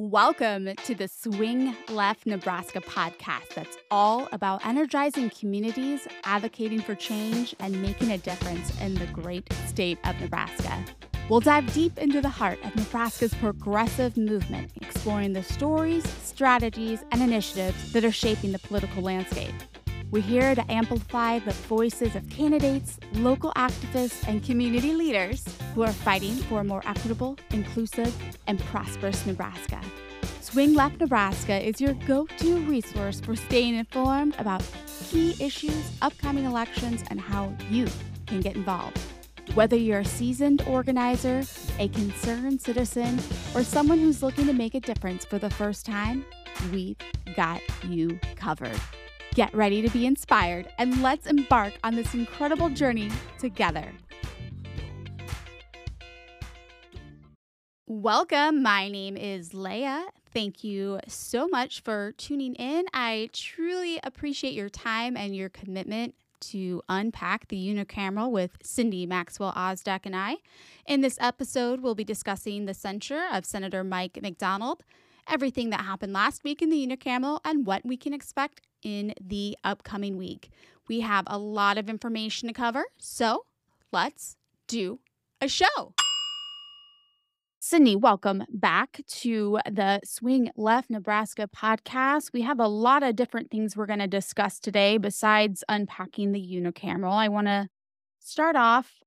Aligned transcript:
Welcome 0.00 0.70
to 0.86 0.94
the 0.94 1.08
Swing 1.08 1.76
Left 1.90 2.24
Nebraska 2.24 2.80
podcast 2.80 3.50
that's 3.54 3.76
all 3.90 4.30
about 4.32 4.64
energizing 4.64 5.28
communities, 5.28 6.08
advocating 6.24 6.80
for 6.80 6.94
change, 6.94 7.54
and 7.60 7.82
making 7.82 8.10
a 8.10 8.16
difference 8.16 8.72
in 8.80 8.94
the 8.94 9.04
great 9.08 9.52
state 9.66 9.98
of 10.04 10.18
Nebraska. 10.18 10.82
We'll 11.28 11.40
dive 11.40 11.70
deep 11.74 11.98
into 11.98 12.22
the 12.22 12.30
heart 12.30 12.58
of 12.64 12.74
Nebraska's 12.74 13.34
progressive 13.34 14.16
movement, 14.16 14.70
exploring 14.80 15.34
the 15.34 15.42
stories, 15.42 16.08
strategies, 16.24 17.04
and 17.12 17.20
initiatives 17.20 17.92
that 17.92 18.02
are 18.02 18.10
shaping 18.10 18.52
the 18.52 18.58
political 18.58 19.02
landscape. 19.02 19.52
We're 20.10 20.22
here 20.22 20.56
to 20.56 20.70
amplify 20.72 21.38
the 21.38 21.52
voices 21.52 22.16
of 22.16 22.28
candidates, 22.28 22.98
local 23.12 23.52
activists, 23.52 24.26
and 24.26 24.42
community 24.42 24.92
leaders 24.92 25.44
who 25.72 25.82
are 25.82 25.92
fighting 25.92 26.34
for 26.34 26.60
a 26.60 26.64
more 26.64 26.82
equitable, 26.84 27.38
inclusive, 27.52 28.12
and 28.48 28.58
prosperous 28.58 29.24
Nebraska. 29.24 29.80
Swing 30.40 30.74
Left 30.74 30.98
Nebraska 30.98 31.64
is 31.64 31.80
your 31.80 31.94
go 32.08 32.26
to 32.26 32.56
resource 32.62 33.20
for 33.20 33.36
staying 33.36 33.76
informed 33.76 34.34
about 34.40 34.68
key 35.10 35.36
issues, 35.38 35.92
upcoming 36.02 36.44
elections, 36.44 37.04
and 37.08 37.20
how 37.20 37.54
you 37.70 37.86
can 38.26 38.40
get 38.40 38.56
involved. 38.56 38.98
Whether 39.54 39.76
you're 39.76 40.00
a 40.00 40.04
seasoned 40.04 40.62
organizer, 40.62 41.44
a 41.78 41.86
concerned 41.86 42.60
citizen, 42.60 43.20
or 43.54 43.62
someone 43.62 44.00
who's 44.00 44.24
looking 44.24 44.46
to 44.46 44.52
make 44.52 44.74
a 44.74 44.80
difference 44.80 45.24
for 45.24 45.38
the 45.38 45.50
first 45.50 45.86
time, 45.86 46.24
we've 46.72 46.96
got 47.36 47.60
you 47.84 48.18
covered. 48.34 48.80
Get 49.34 49.54
ready 49.54 49.80
to 49.80 49.88
be 49.90 50.06
inspired 50.06 50.68
and 50.76 51.02
let's 51.02 51.26
embark 51.26 51.74
on 51.84 51.94
this 51.94 52.14
incredible 52.14 52.68
journey 52.68 53.10
together. 53.38 53.92
Welcome. 57.86 58.62
My 58.62 58.88
name 58.88 59.16
is 59.16 59.54
Leah. 59.54 60.06
Thank 60.32 60.64
you 60.64 61.00
so 61.06 61.46
much 61.46 61.80
for 61.80 62.12
tuning 62.12 62.54
in. 62.54 62.86
I 62.92 63.30
truly 63.32 64.00
appreciate 64.02 64.54
your 64.54 64.68
time 64.68 65.16
and 65.16 65.34
your 65.34 65.48
commitment 65.48 66.14
to 66.40 66.82
unpack 66.88 67.48
the 67.48 67.56
unicameral 67.56 68.30
with 68.30 68.52
Cindy 68.62 69.06
Maxwell 69.06 69.52
Ostdiek 69.52 70.06
and 70.06 70.16
I. 70.16 70.38
In 70.86 71.02
this 71.02 71.18
episode, 71.20 71.80
we'll 71.80 71.94
be 71.94 72.04
discussing 72.04 72.64
the 72.64 72.74
censure 72.74 73.26
of 73.32 73.44
Senator 73.44 73.84
Mike 73.84 74.18
McDonald, 74.22 74.82
everything 75.28 75.70
that 75.70 75.82
happened 75.82 76.12
last 76.12 76.42
week 76.42 76.62
in 76.62 76.70
the 76.70 76.86
unicameral, 76.86 77.40
and 77.44 77.66
what 77.66 77.84
we 77.84 77.96
can 77.96 78.12
expect 78.12 78.62
in 78.82 79.14
the 79.20 79.56
upcoming 79.64 80.16
week. 80.16 80.50
We 80.88 81.00
have 81.00 81.24
a 81.26 81.38
lot 81.38 81.78
of 81.78 81.88
information 81.88 82.48
to 82.48 82.54
cover, 82.54 82.84
so 82.98 83.44
let's 83.92 84.36
do 84.66 85.00
a 85.40 85.48
show. 85.48 85.94
Cindy, 87.62 87.94
welcome 87.94 88.42
back 88.48 89.02
to 89.06 89.58
the 89.70 90.00
Swing 90.02 90.50
Left 90.56 90.88
Nebraska 90.88 91.46
podcast. 91.54 92.32
We 92.32 92.40
have 92.40 92.58
a 92.58 92.66
lot 92.66 93.02
of 93.02 93.16
different 93.16 93.50
things 93.50 93.76
we're 93.76 93.84
going 93.84 93.98
to 93.98 94.06
discuss 94.06 94.58
today 94.58 94.96
besides 94.96 95.62
unpacking 95.68 96.32
the 96.32 96.40
unicameral. 96.40 97.12
I 97.12 97.28
want 97.28 97.48
to 97.48 97.68
start 98.18 98.56
off 98.56 99.00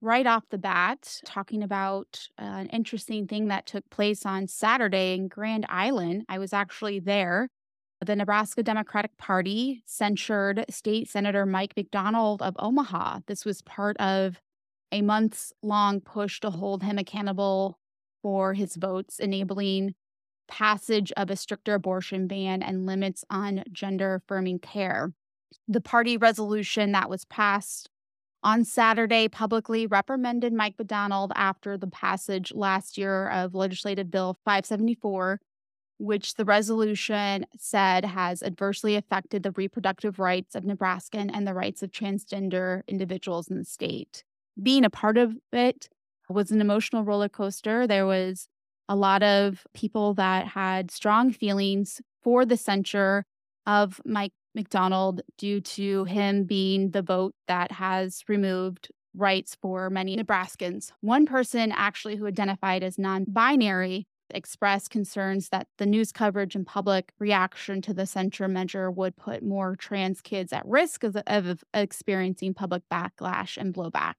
right 0.00 0.26
off 0.26 0.44
the 0.50 0.58
bat 0.58 1.20
talking 1.24 1.64
about 1.64 2.28
uh, 2.40 2.44
an 2.44 2.68
interesting 2.68 3.26
thing 3.26 3.48
that 3.48 3.66
took 3.66 3.88
place 3.90 4.24
on 4.24 4.46
Saturday 4.46 5.14
in 5.14 5.26
Grand 5.26 5.66
Island. 5.68 6.26
I 6.28 6.38
was 6.38 6.52
actually 6.52 7.00
there 7.00 7.48
the 8.04 8.16
Nebraska 8.16 8.62
Democratic 8.62 9.16
Party 9.16 9.82
censured 9.86 10.64
State 10.68 11.08
Senator 11.08 11.46
Mike 11.46 11.74
McDonald 11.76 12.42
of 12.42 12.54
Omaha. 12.58 13.20
This 13.26 13.44
was 13.44 13.62
part 13.62 13.96
of 13.98 14.40
a 14.92 15.02
months 15.02 15.52
long 15.62 16.00
push 16.00 16.40
to 16.40 16.50
hold 16.50 16.82
him 16.82 16.98
accountable 16.98 17.78
for 18.22 18.54
his 18.54 18.76
votes, 18.76 19.18
enabling 19.18 19.94
passage 20.48 21.12
of 21.16 21.30
a 21.30 21.36
stricter 21.36 21.74
abortion 21.74 22.26
ban 22.26 22.62
and 22.62 22.86
limits 22.86 23.24
on 23.30 23.64
gender 23.72 24.14
affirming 24.14 24.58
care. 24.58 25.12
The 25.66 25.80
party 25.80 26.16
resolution 26.16 26.92
that 26.92 27.10
was 27.10 27.24
passed 27.24 27.90
on 28.42 28.64
Saturday 28.64 29.28
publicly 29.28 29.86
reprimanded 29.86 30.52
Mike 30.52 30.74
McDonald 30.78 31.32
after 31.34 31.76
the 31.76 31.88
passage 31.88 32.52
last 32.54 32.96
year 32.96 33.28
of 33.28 33.54
Legislative 33.54 34.10
Bill 34.10 34.38
574 34.44 35.40
which 35.98 36.34
the 36.34 36.44
resolution 36.44 37.46
said 37.58 38.04
has 38.04 38.42
adversely 38.42 38.96
affected 38.96 39.42
the 39.42 39.52
reproductive 39.52 40.18
rights 40.18 40.54
of 40.54 40.64
Nebraskan 40.64 41.30
and 41.30 41.46
the 41.46 41.54
rights 41.54 41.82
of 41.82 41.90
transgender 41.90 42.82
individuals 42.86 43.48
in 43.48 43.58
the 43.58 43.64
state. 43.64 44.24
Being 44.62 44.84
a 44.84 44.90
part 44.90 45.16
of 45.16 45.36
it 45.52 45.88
was 46.28 46.50
an 46.50 46.60
emotional 46.60 47.04
roller 47.04 47.28
coaster. 47.28 47.86
There 47.86 48.06
was 48.06 48.48
a 48.88 48.96
lot 48.96 49.22
of 49.22 49.66
people 49.74 50.14
that 50.14 50.48
had 50.48 50.90
strong 50.90 51.32
feelings 51.32 52.00
for 52.22 52.44
the 52.44 52.56
censure 52.56 53.24
of 53.66 54.00
Mike 54.04 54.32
McDonald 54.54 55.22
due 55.38 55.60
to 55.60 56.04
him 56.04 56.44
being 56.44 56.90
the 56.90 57.02
vote 57.02 57.34
that 57.46 57.72
has 57.72 58.22
removed 58.28 58.90
rights 59.14 59.56
for 59.60 59.90
many 59.90 60.16
Nebraskans. 60.16 60.92
One 61.00 61.26
person 61.26 61.72
actually 61.72 62.16
who 62.16 62.26
identified 62.26 62.82
as 62.82 62.98
non 62.98 63.24
binary 63.28 64.06
expressed 64.30 64.90
concerns 64.90 65.48
that 65.50 65.68
the 65.78 65.86
news 65.86 66.12
coverage 66.12 66.54
and 66.54 66.66
public 66.66 67.12
reaction 67.18 67.80
to 67.82 67.94
the 67.94 68.06
censure 68.06 68.48
measure 68.48 68.90
would 68.90 69.16
put 69.16 69.42
more 69.42 69.76
trans 69.76 70.20
kids 70.20 70.52
at 70.52 70.66
risk 70.66 71.04
of, 71.04 71.16
of 71.26 71.64
experiencing 71.74 72.54
public 72.54 72.82
backlash 72.92 73.56
and 73.56 73.74
blowback. 73.74 74.14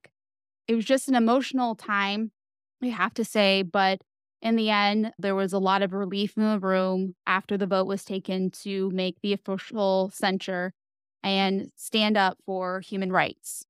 It 0.66 0.74
was 0.74 0.84
just 0.84 1.08
an 1.08 1.14
emotional 1.14 1.74
time, 1.74 2.32
we 2.80 2.90
have 2.90 3.14
to 3.14 3.24
say, 3.24 3.62
but 3.62 4.00
in 4.40 4.56
the 4.56 4.70
end, 4.70 5.12
there 5.18 5.34
was 5.34 5.52
a 5.52 5.58
lot 5.58 5.82
of 5.82 5.92
relief 5.92 6.36
in 6.36 6.48
the 6.48 6.60
room 6.60 7.14
after 7.26 7.56
the 7.56 7.66
vote 7.66 7.86
was 7.86 8.04
taken 8.04 8.50
to 8.62 8.90
make 8.90 9.16
the 9.20 9.32
official 9.32 10.10
censure 10.14 10.72
and 11.22 11.70
stand 11.76 12.16
up 12.16 12.38
for 12.46 12.80
human 12.80 13.10
rights. 13.10 13.64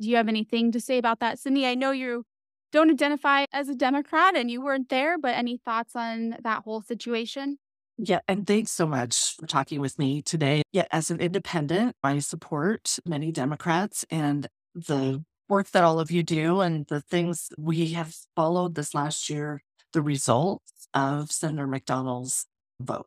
Do 0.00 0.08
you 0.08 0.16
have 0.16 0.28
anything 0.28 0.72
to 0.72 0.80
say 0.80 0.96
about 0.96 1.20
that, 1.20 1.38
Cindy? 1.38 1.66
I 1.66 1.74
know 1.74 1.90
you 1.90 2.24
don't 2.74 2.90
identify 2.90 3.44
as 3.52 3.68
a 3.68 3.74
Democrat 3.76 4.34
and 4.34 4.50
you 4.50 4.60
weren't 4.60 4.88
there, 4.88 5.16
but 5.16 5.36
any 5.36 5.56
thoughts 5.56 5.94
on 5.94 6.36
that 6.42 6.64
whole 6.64 6.82
situation? 6.82 7.56
Yeah, 7.96 8.18
and 8.26 8.44
thanks 8.44 8.72
so 8.72 8.84
much 8.84 9.36
for 9.36 9.46
talking 9.46 9.80
with 9.80 9.96
me 9.96 10.20
today. 10.22 10.62
Yeah, 10.72 10.86
as 10.90 11.08
an 11.08 11.20
independent, 11.20 11.94
I 12.02 12.18
support 12.18 12.98
many 13.06 13.30
Democrats 13.30 14.04
and 14.10 14.48
the 14.74 15.22
work 15.48 15.70
that 15.70 15.84
all 15.84 16.00
of 16.00 16.10
you 16.10 16.24
do 16.24 16.62
and 16.62 16.84
the 16.88 17.00
things 17.00 17.50
we 17.56 17.92
have 17.92 18.12
followed 18.34 18.74
this 18.74 18.92
last 18.92 19.30
year, 19.30 19.62
the 19.92 20.02
results 20.02 20.88
of 20.92 21.30
Senator 21.30 21.68
McDonald's 21.68 22.46
vote. 22.80 23.06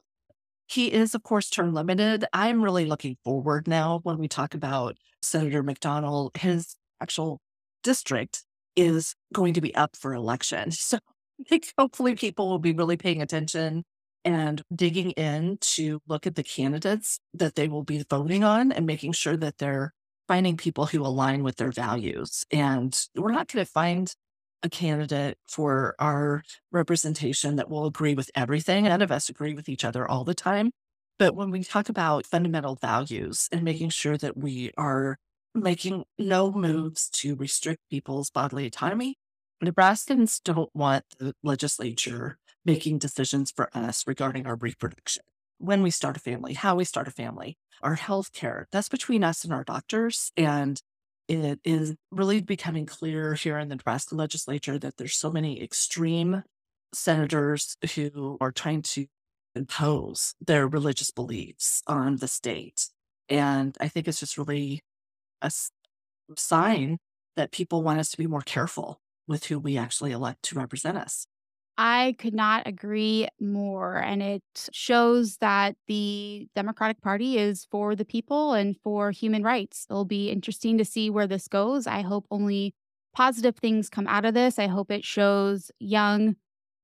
He 0.67 0.93
is, 0.93 1.13
of 1.13 1.23
course, 1.23 1.49
term 1.49 1.73
limited. 1.73 2.23
I'm 2.31 2.63
really 2.63 2.85
looking 2.85 3.17
forward 3.25 3.67
now 3.67 3.99
when 4.03 4.17
we 4.17 4.29
talk 4.29 4.53
about 4.53 4.95
Senator 5.21 5.61
McDonald, 5.61 6.37
his 6.37 6.77
actual 7.01 7.41
district 7.83 8.43
is 8.77 9.13
going 9.33 9.53
to 9.55 9.61
be 9.61 9.75
up 9.75 9.97
for 9.97 10.13
election. 10.13 10.71
So 10.79 10.99
I 11.39 11.43
think 11.43 11.71
hopefully 11.77 12.15
people 12.15 12.49
will 12.49 12.59
be 12.59 12.73
really 12.73 12.97
paying 12.97 13.21
attention 13.21 13.83
and 14.25 14.61
digging 14.73 15.11
in 15.11 15.57
to 15.61 15.99
look 16.07 16.25
at 16.25 16.35
the 16.35 16.43
candidates 16.43 17.19
that 17.33 17.55
they 17.55 17.67
will 17.67 17.83
be 17.83 18.03
voting 18.09 18.43
on 18.43 18.71
and 18.71 18.85
making 18.87 19.11
sure 19.11 19.37
that 19.37 19.59
they're 19.59 19.93
finding 20.27 20.57
people 20.57 20.87
who 20.87 21.01
align 21.01 21.43
with 21.43 21.57
their 21.57 21.71
values. 21.71 22.43
And 22.51 22.97
we're 23.15 23.31
not 23.31 23.47
going 23.49 23.65
to 23.65 23.71
find 23.71 24.13
a 24.63 24.69
candidate 24.69 25.37
for 25.47 25.95
our 25.99 26.43
representation 26.71 27.57
that 27.57 27.69
will 27.69 27.85
agree 27.85 28.15
with 28.15 28.31
everything. 28.35 28.85
None 28.85 29.01
of 29.01 29.11
us 29.11 29.29
agree 29.29 29.53
with 29.53 29.69
each 29.69 29.85
other 29.85 30.09
all 30.09 30.23
the 30.23 30.33
time. 30.33 30.71
But 31.19 31.35
when 31.35 31.51
we 31.51 31.63
talk 31.63 31.89
about 31.89 32.25
fundamental 32.25 32.75
values 32.75 33.47
and 33.51 33.63
making 33.63 33.89
sure 33.89 34.17
that 34.17 34.37
we 34.37 34.71
are 34.77 35.17
making 35.61 36.05
no 36.17 36.51
moves 36.51 37.09
to 37.09 37.35
restrict 37.35 37.81
people's 37.89 38.29
bodily 38.29 38.65
autonomy. 38.65 39.15
Nebraskans 39.63 40.41
don't 40.43 40.69
want 40.73 41.03
the 41.19 41.33
legislature 41.43 42.37
making 42.63 42.99
decisions 42.99 43.51
for 43.55 43.69
us 43.73 44.03
regarding 44.05 44.45
our 44.45 44.55
reproduction, 44.55 45.23
when 45.57 45.81
we 45.81 45.89
start 45.89 46.17
a 46.17 46.19
family, 46.19 46.53
how 46.53 46.75
we 46.75 46.83
start 46.83 47.07
a 47.07 47.11
family, 47.11 47.57
our 47.81 47.95
health 47.95 48.33
care. 48.33 48.67
That's 48.71 48.89
between 48.89 49.23
us 49.23 49.43
and 49.43 49.53
our 49.53 49.63
doctors. 49.63 50.31
And 50.35 50.79
it 51.27 51.59
is 51.63 51.95
really 52.11 52.41
becoming 52.41 52.85
clear 52.85 53.33
here 53.33 53.57
in 53.57 53.69
the 53.69 53.75
Nebraska 53.75 54.15
legislature 54.15 54.77
that 54.79 54.97
there's 54.97 55.15
so 55.15 55.31
many 55.31 55.61
extreme 55.61 56.43
senators 56.93 57.77
who 57.95 58.37
are 58.39 58.51
trying 58.51 58.81
to 58.81 59.07
impose 59.55 60.35
their 60.39 60.67
religious 60.67 61.11
beliefs 61.11 61.81
on 61.87 62.17
the 62.17 62.27
state. 62.27 62.89
And 63.27 63.75
I 63.81 63.87
think 63.87 64.07
it's 64.07 64.19
just 64.19 64.37
really 64.37 64.81
a 65.41 65.51
sign 66.35 66.97
that 67.35 67.51
people 67.51 67.83
want 67.83 67.99
us 67.99 68.09
to 68.11 68.17
be 68.17 68.27
more 68.27 68.41
careful 68.41 68.99
with 69.27 69.45
who 69.45 69.59
we 69.59 69.77
actually 69.77 70.11
elect 70.11 70.43
to 70.43 70.55
represent 70.55 70.97
us. 70.97 71.27
I 71.77 72.15
could 72.17 72.33
not 72.33 72.65
agree 72.65 73.27
more. 73.39 73.97
And 73.97 74.23
it 74.23 74.43
shows 74.71 75.37
that 75.37 75.75
the 75.87 76.47
Democratic 76.55 77.01
Party 77.01 77.37
is 77.37 77.67
for 77.69 77.95
the 77.95 78.05
people 78.05 78.53
and 78.53 78.75
for 78.83 79.11
human 79.11 79.43
rights. 79.43 79.85
It'll 79.89 80.05
be 80.05 80.31
interesting 80.31 80.79
to 80.79 80.85
see 80.85 81.11
where 81.11 81.27
this 81.27 81.47
goes. 81.47 81.85
I 81.85 82.01
hope 82.01 82.25
only 82.31 82.73
positive 83.13 83.57
things 83.57 83.89
come 83.89 84.07
out 84.07 84.25
of 84.25 84.33
this. 84.33 84.57
I 84.57 84.67
hope 84.67 84.91
it 84.91 85.05
shows 85.05 85.69
young 85.79 86.35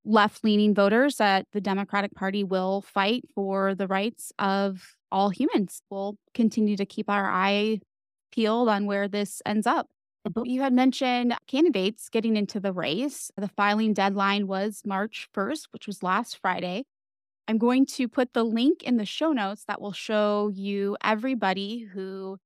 left 0.06 0.44
leaning 0.44 0.76
voters 0.76 1.16
that 1.16 1.48
the 1.54 1.62
Democratic 1.62 2.14
Party 2.14 2.44
will 2.44 2.82
fight 2.82 3.24
for 3.34 3.74
the 3.74 3.88
rights 3.88 4.32
of 4.38 4.96
all 5.12 5.30
humans. 5.30 5.82
We'll 5.90 6.18
continue 6.34 6.78
to 6.78 6.86
keep 6.86 7.10
our 7.10 7.32
eye 7.32 7.80
peeled 8.34 8.68
on 8.68 8.86
where 8.86 9.08
this 9.08 9.42
ends 9.46 9.68
up. 9.68 9.90
Mm-hmm. 10.28 10.46
You 10.46 10.62
had 10.62 10.74
mentioned 10.74 11.36
candidates 11.48 12.10
getting 12.10 12.36
into 12.36 12.60
the 12.60 12.74
race. 12.74 13.32
The 13.38 13.48
filing 13.48 13.94
deadline 13.94 14.48
was 14.48 14.82
March 14.86 15.28
1st, 15.36 15.68
which 15.72 15.88
was 15.88 16.02
last 16.02 16.38
Friday. 16.38 16.86
I'm 17.48 17.58
going 17.58 17.86
to 17.88 18.08
put 18.08 18.34
the 18.34 18.44
link 18.44 18.84
in 18.84 18.98
the 18.98 19.06
show 19.06 19.34
notes 19.34 19.66
that 19.66 19.82
will 19.82 19.92
show 19.92 20.50
you 20.54 20.96
everybody 21.04 21.80
who 21.94 22.38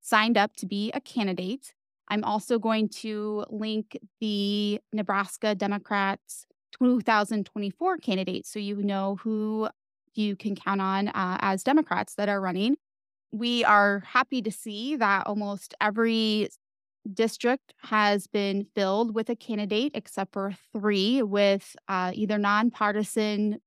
signed 0.00 0.38
up 0.38 0.54
to 0.56 0.66
be 0.66 0.92
a 0.92 1.00
candidate. 1.00 1.74
I'm 2.08 2.22
also 2.22 2.58
going 2.58 2.88
to 3.00 3.44
link 3.50 3.98
the 4.20 4.80
Nebraska 4.92 5.54
Democrats 5.54 6.46
2024 6.78 7.98
candidates 7.98 8.50
so 8.50 8.58
you 8.58 8.76
know 8.76 9.16
who 9.22 9.68
you 10.14 10.36
can 10.36 10.54
count 10.54 10.80
on 10.80 11.08
uh, 11.08 11.38
as 11.40 11.64
Democrats 11.64 12.14
that 12.14 12.28
are 12.28 12.40
running. 12.40 12.76
We 13.34 13.64
are 13.64 13.98
happy 14.06 14.42
to 14.42 14.52
see 14.52 14.94
that 14.94 15.26
almost 15.26 15.74
every 15.80 16.50
district 17.12 17.74
has 17.82 18.28
been 18.28 18.64
filled 18.76 19.12
with 19.12 19.28
a 19.28 19.34
candidate 19.34 19.90
except 19.96 20.32
for 20.32 20.54
three 20.72 21.20
with 21.20 21.74
uh, 21.88 22.12
either 22.14 22.38
nonpartisan 22.38 23.58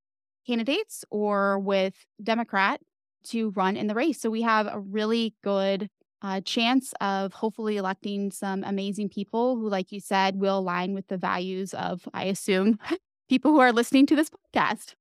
candidates 0.48 1.04
or 1.12 1.60
with 1.60 2.06
Democrat 2.24 2.80
to 3.26 3.50
run 3.58 3.76
in 3.76 3.88
the 3.88 3.94
race. 3.94 4.22
So 4.22 4.30
we 4.30 4.42
have 4.44 4.68
a 4.68 4.80
really 4.80 5.36
good 5.44 5.90
uh, 6.22 6.40
chance 6.46 6.94
of 7.02 7.34
hopefully 7.34 7.76
electing 7.76 8.32
some 8.32 8.64
amazing 8.64 9.10
people 9.10 9.58
who, 9.58 9.68
like 9.68 9.92
you 9.92 10.00
said, 10.00 10.38
will 10.38 10.60
align 10.60 10.94
with 10.94 11.08
the 11.08 11.18
values 11.18 11.74
of, 11.74 12.08
I 12.14 12.24
assume, 12.24 12.80
people 13.30 13.52
who 13.52 13.60
are 13.60 13.74
listening 13.74 14.06
to 14.06 14.16
this 14.16 14.30
podcast. 14.56 14.94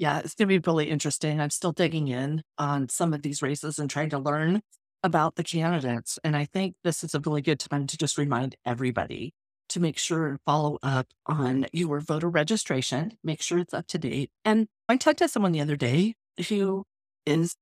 Yeah, 0.00 0.20
it's 0.20 0.34
going 0.34 0.48
to 0.48 0.58
be 0.58 0.66
really 0.66 0.88
interesting. 0.88 1.42
I'm 1.42 1.50
still 1.50 1.72
digging 1.72 2.08
in 2.08 2.42
on 2.56 2.88
some 2.88 3.12
of 3.12 3.20
these 3.20 3.42
races 3.42 3.78
and 3.78 3.90
trying 3.90 4.08
to 4.10 4.18
learn 4.18 4.62
about 5.02 5.36
the 5.36 5.44
candidates. 5.44 6.18
And 6.24 6.34
I 6.34 6.46
think 6.46 6.74
this 6.82 7.04
is 7.04 7.14
a 7.14 7.20
really 7.20 7.42
good 7.42 7.60
time 7.60 7.86
to 7.86 7.98
just 7.98 8.16
remind 8.16 8.56
everybody 8.64 9.34
to 9.68 9.78
make 9.78 9.98
sure 9.98 10.26
and 10.26 10.38
follow 10.46 10.78
up 10.82 11.08
on 11.26 11.66
your 11.74 12.00
voter 12.00 12.30
registration, 12.30 13.18
make 13.22 13.42
sure 13.42 13.58
it's 13.58 13.74
up 13.74 13.88
to 13.88 13.98
date. 13.98 14.30
And 14.42 14.68
I 14.88 14.96
talked 14.96 15.18
to 15.18 15.28
someone 15.28 15.52
the 15.52 15.60
other 15.60 15.76
day 15.76 16.14
who 16.48 16.84
is 17.26 17.56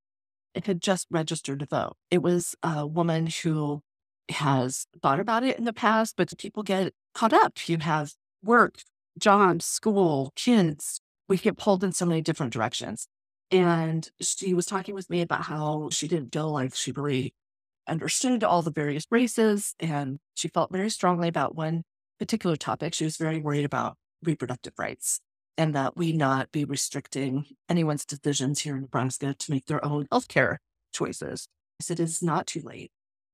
had 0.64 0.80
just 0.80 1.08
registered 1.10 1.58
to 1.58 1.66
vote. 1.66 1.96
It 2.08 2.22
was 2.22 2.54
a 2.62 2.86
woman 2.86 3.26
who 3.42 3.80
has 4.30 4.86
thought 5.02 5.18
about 5.18 5.42
it 5.42 5.58
in 5.58 5.64
the 5.64 5.72
past, 5.72 6.14
but 6.16 6.32
people 6.38 6.62
get 6.62 6.92
caught 7.14 7.32
up. 7.32 7.68
You 7.68 7.78
have 7.78 8.12
work, 8.44 8.76
jobs, 9.18 9.64
school, 9.64 10.32
kids. 10.36 11.00
We 11.28 11.36
get 11.36 11.58
pulled 11.58 11.84
in 11.84 11.92
so 11.92 12.06
many 12.06 12.22
different 12.22 12.52
directions. 12.52 13.06
And 13.50 14.08
she 14.20 14.54
was 14.54 14.66
talking 14.66 14.94
with 14.94 15.08
me 15.08 15.22
about 15.22 15.42
how 15.42 15.88
she 15.90 16.08
didn't 16.08 16.32
feel 16.32 16.50
like 16.50 16.74
she 16.74 16.92
really 16.92 17.34
understood 17.86 18.44
all 18.44 18.62
the 18.62 18.70
various 18.70 19.06
races. 19.10 19.74
And 19.80 20.18
she 20.34 20.48
felt 20.48 20.72
very 20.72 20.90
strongly 20.90 21.28
about 21.28 21.54
one 21.54 21.82
particular 22.18 22.56
topic. 22.56 22.94
She 22.94 23.04
was 23.04 23.16
very 23.16 23.40
worried 23.40 23.64
about 23.64 23.96
reproductive 24.22 24.74
rights 24.78 25.20
and 25.56 25.74
that 25.74 25.96
we 25.96 26.12
not 26.12 26.52
be 26.52 26.64
restricting 26.64 27.44
anyone's 27.68 28.04
decisions 28.04 28.60
here 28.60 28.76
in 28.76 28.82
Nebraska 28.82 29.34
to 29.34 29.50
make 29.50 29.66
their 29.66 29.84
own 29.84 30.06
healthcare 30.06 30.58
choices. 30.92 31.48
I 31.80 31.84
said, 31.84 32.00
it's 32.00 32.22
not 32.22 32.46
too 32.46 32.60
late. 32.60 32.90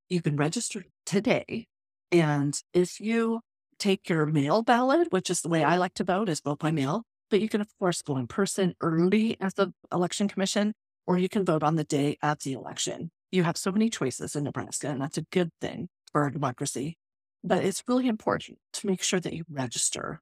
You 0.09 0.23
can 0.23 0.37
register 0.37 0.85
today. 1.07 1.67
And 2.13 2.59
if 2.73 3.01
you 3.01 3.41
take 3.79 4.09
your 4.09 4.27
mail 4.27 4.63
ballot, 4.63 5.09
which 5.11 5.31
is 5.31 5.41
the 5.41 5.49
way 5.49 5.65
I 5.65 5.77
like 5.77 5.95
to 5.95 6.05
vote, 6.05 6.29
is 6.29 6.41
vote 6.41 6.61
by 6.61 6.71
mail, 6.71 7.05
but 7.31 7.41
you 7.41 7.49
can, 7.49 7.61
of 7.61 7.69
course, 7.79 8.03
go 8.03 8.17
in 8.17 8.27
person 8.27 8.75
early 8.81 9.37
as 9.41 9.55
the 9.55 9.73
election 9.93 10.29
commission, 10.29 10.75
or 11.07 11.19
you 11.19 11.29
can 11.29 11.45
vote 11.45 11.63
on 11.63 11.77
the 11.77 11.85
day 11.85 12.17
of 12.23 12.39
the 12.43 12.53
election. 12.53 13.11
You 13.31 13.45
have 13.45 13.57
so 13.57 13.73
many 13.73 13.91
choices 13.91 14.37
in 14.37 14.45
Nebraska, 14.45 14.89
and 14.89 15.01
that's 15.01 15.19
a 15.19 15.27
good 15.33 15.51
thing 15.61 15.89
for 16.13 16.23
our 16.23 16.31
democracy. 16.31 16.97
But 17.43 17.65
it's 17.65 17.83
really 17.87 18.09
important 18.09 18.59
to 18.75 18.87
make 18.87 19.03
sure 19.03 19.21
that 19.21 19.33
you 19.33 19.45
register 19.51 20.21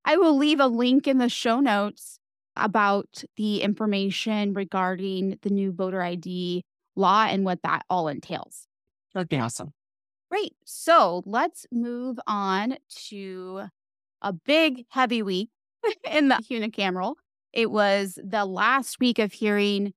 I 0.05 0.17
will 0.17 0.37
leave 0.37 0.61
a 0.61 0.67
link 0.67 1.06
in 1.06 1.19
the 1.19 1.29
show 1.29 1.61
notes 1.61 2.19
about 2.57 3.25
the 3.37 3.63
information 3.63 4.53
regarding 4.53 5.39
the 5.43 5.51
new 5.51 5.73
voter 5.73 6.03
ID 6.03 6.65
law 6.97 7.27
and 7.29 7.45
what 7.45 7.63
that 7.63 7.85
all 7.89 8.09
entails. 8.09 8.67
That'd 9.15 9.29
be 9.29 9.39
awesome. 9.39 9.73
Great. 10.31 10.55
So 10.65 11.23
let's 11.27 11.67
move 11.71 12.19
on 12.27 12.77
to 13.09 13.65
a 14.23 14.33
big, 14.33 14.87
heavy 14.89 15.23
week 15.23 15.51
in 16.11 16.29
the 16.29 16.37
unicameral. 16.51 17.17
It 17.53 17.71
was 17.71 18.19
the 18.23 18.45
last 18.45 18.99
week 18.99 19.19
of 19.19 19.33
hearing 19.33 19.93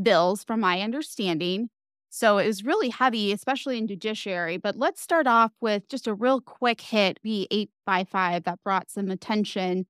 bills, 0.00 0.44
from 0.44 0.60
my 0.60 0.80
understanding. 0.80 1.70
So 2.10 2.38
it 2.38 2.46
was 2.46 2.64
really 2.64 2.88
heavy, 2.90 3.32
especially 3.32 3.78
in 3.78 3.86
judiciary. 3.86 4.56
But 4.56 4.76
let's 4.76 5.00
start 5.00 5.26
off 5.26 5.52
with 5.60 5.88
just 5.88 6.06
a 6.06 6.14
real 6.14 6.40
quick 6.40 6.80
hit 6.80 7.18
B 7.22 7.46
855 7.50 8.44
that 8.44 8.62
brought 8.64 8.90
some 8.90 9.10
attention 9.10 9.86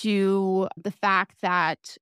to 0.00 0.68
the 0.76 0.90
fact 0.90 1.40
that 1.42 1.96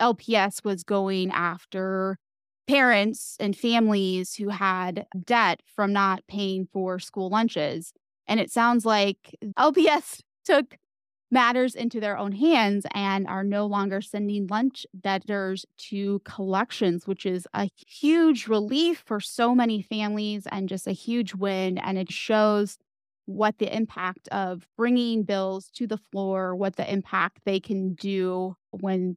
LPS 0.00 0.64
was 0.64 0.84
going 0.84 1.30
after 1.30 2.18
parents 2.66 3.36
and 3.38 3.56
families 3.56 4.34
who 4.34 4.48
had 4.48 5.06
debt 5.24 5.60
from 5.66 5.92
not 5.92 6.26
paying 6.28 6.66
for 6.72 6.98
school 6.98 7.28
lunches. 7.28 7.92
And 8.26 8.40
it 8.40 8.50
sounds 8.50 8.86
like 8.86 9.36
LPS 9.58 10.20
took 10.44 10.78
matters 11.30 11.74
into 11.74 12.00
their 12.00 12.16
own 12.16 12.32
hands 12.32 12.86
and 12.92 13.26
are 13.26 13.42
no 13.44 13.66
longer 13.66 14.00
sending 14.00 14.46
lunch 14.46 14.86
debtors 14.98 15.66
to 15.76 16.20
collections, 16.24 17.06
which 17.06 17.26
is 17.26 17.46
a 17.54 17.68
huge 17.86 18.46
relief 18.46 19.02
for 19.04 19.20
so 19.20 19.54
many 19.54 19.82
families 19.82 20.46
and 20.52 20.68
just 20.68 20.86
a 20.86 20.92
huge 20.92 21.34
win. 21.34 21.76
And 21.76 21.98
it 21.98 22.10
shows 22.12 22.78
what 23.26 23.58
the 23.58 23.74
impact 23.74 24.28
of 24.28 24.66
bringing 24.76 25.22
bills 25.22 25.70
to 25.74 25.86
the 25.86 25.96
floor, 25.96 26.54
what 26.54 26.76
the 26.76 26.90
impact 26.90 27.40
they 27.44 27.60
can 27.60 27.94
do 27.94 28.54
when 28.70 29.16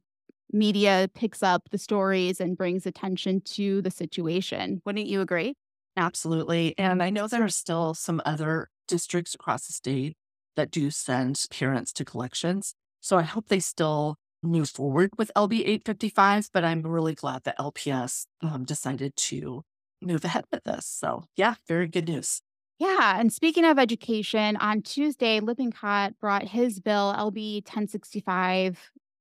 media 0.52 1.08
picks 1.14 1.42
up 1.42 1.68
the 1.70 1.78
stories 1.78 2.40
and 2.40 2.56
brings 2.56 2.86
attention 2.86 3.40
to 3.42 3.82
the 3.82 3.90
situation. 3.90 4.80
Wouldn't 4.84 5.06
you 5.06 5.20
agree? 5.20 5.54
Absolutely. 5.96 6.74
And 6.78 7.02
I 7.02 7.10
know 7.10 7.26
there 7.26 7.44
are 7.44 7.48
still 7.48 7.92
some 7.92 8.22
other 8.24 8.68
districts 8.86 9.34
across 9.34 9.66
the 9.66 9.72
state 9.72 10.16
that 10.56 10.70
do 10.70 10.90
send 10.90 11.44
parents 11.50 11.92
to 11.92 12.04
collections. 12.04 12.74
So 13.00 13.18
I 13.18 13.22
hope 13.22 13.48
they 13.48 13.60
still 13.60 14.16
move 14.42 14.70
forward 14.70 15.10
with 15.18 15.30
LB 15.36 15.60
855, 15.60 16.50
but 16.52 16.64
I'm 16.64 16.82
really 16.82 17.14
glad 17.14 17.44
that 17.44 17.58
LPS 17.58 18.26
um, 18.42 18.64
decided 18.64 19.16
to 19.16 19.62
move 20.00 20.24
ahead 20.24 20.44
with 20.52 20.64
this. 20.64 20.86
So, 20.86 21.24
yeah, 21.36 21.54
very 21.66 21.88
good 21.88 22.08
news. 22.08 22.40
Yeah. 22.78 23.18
And 23.18 23.32
speaking 23.32 23.64
of 23.64 23.78
education, 23.78 24.56
on 24.56 24.82
Tuesday, 24.82 25.40
Lippincott 25.40 26.18
brought 26.20 26.44
his 26.48 26.78
bill, 26.80 27.12
LB 27.16 27.60
1065, 27.62 28.78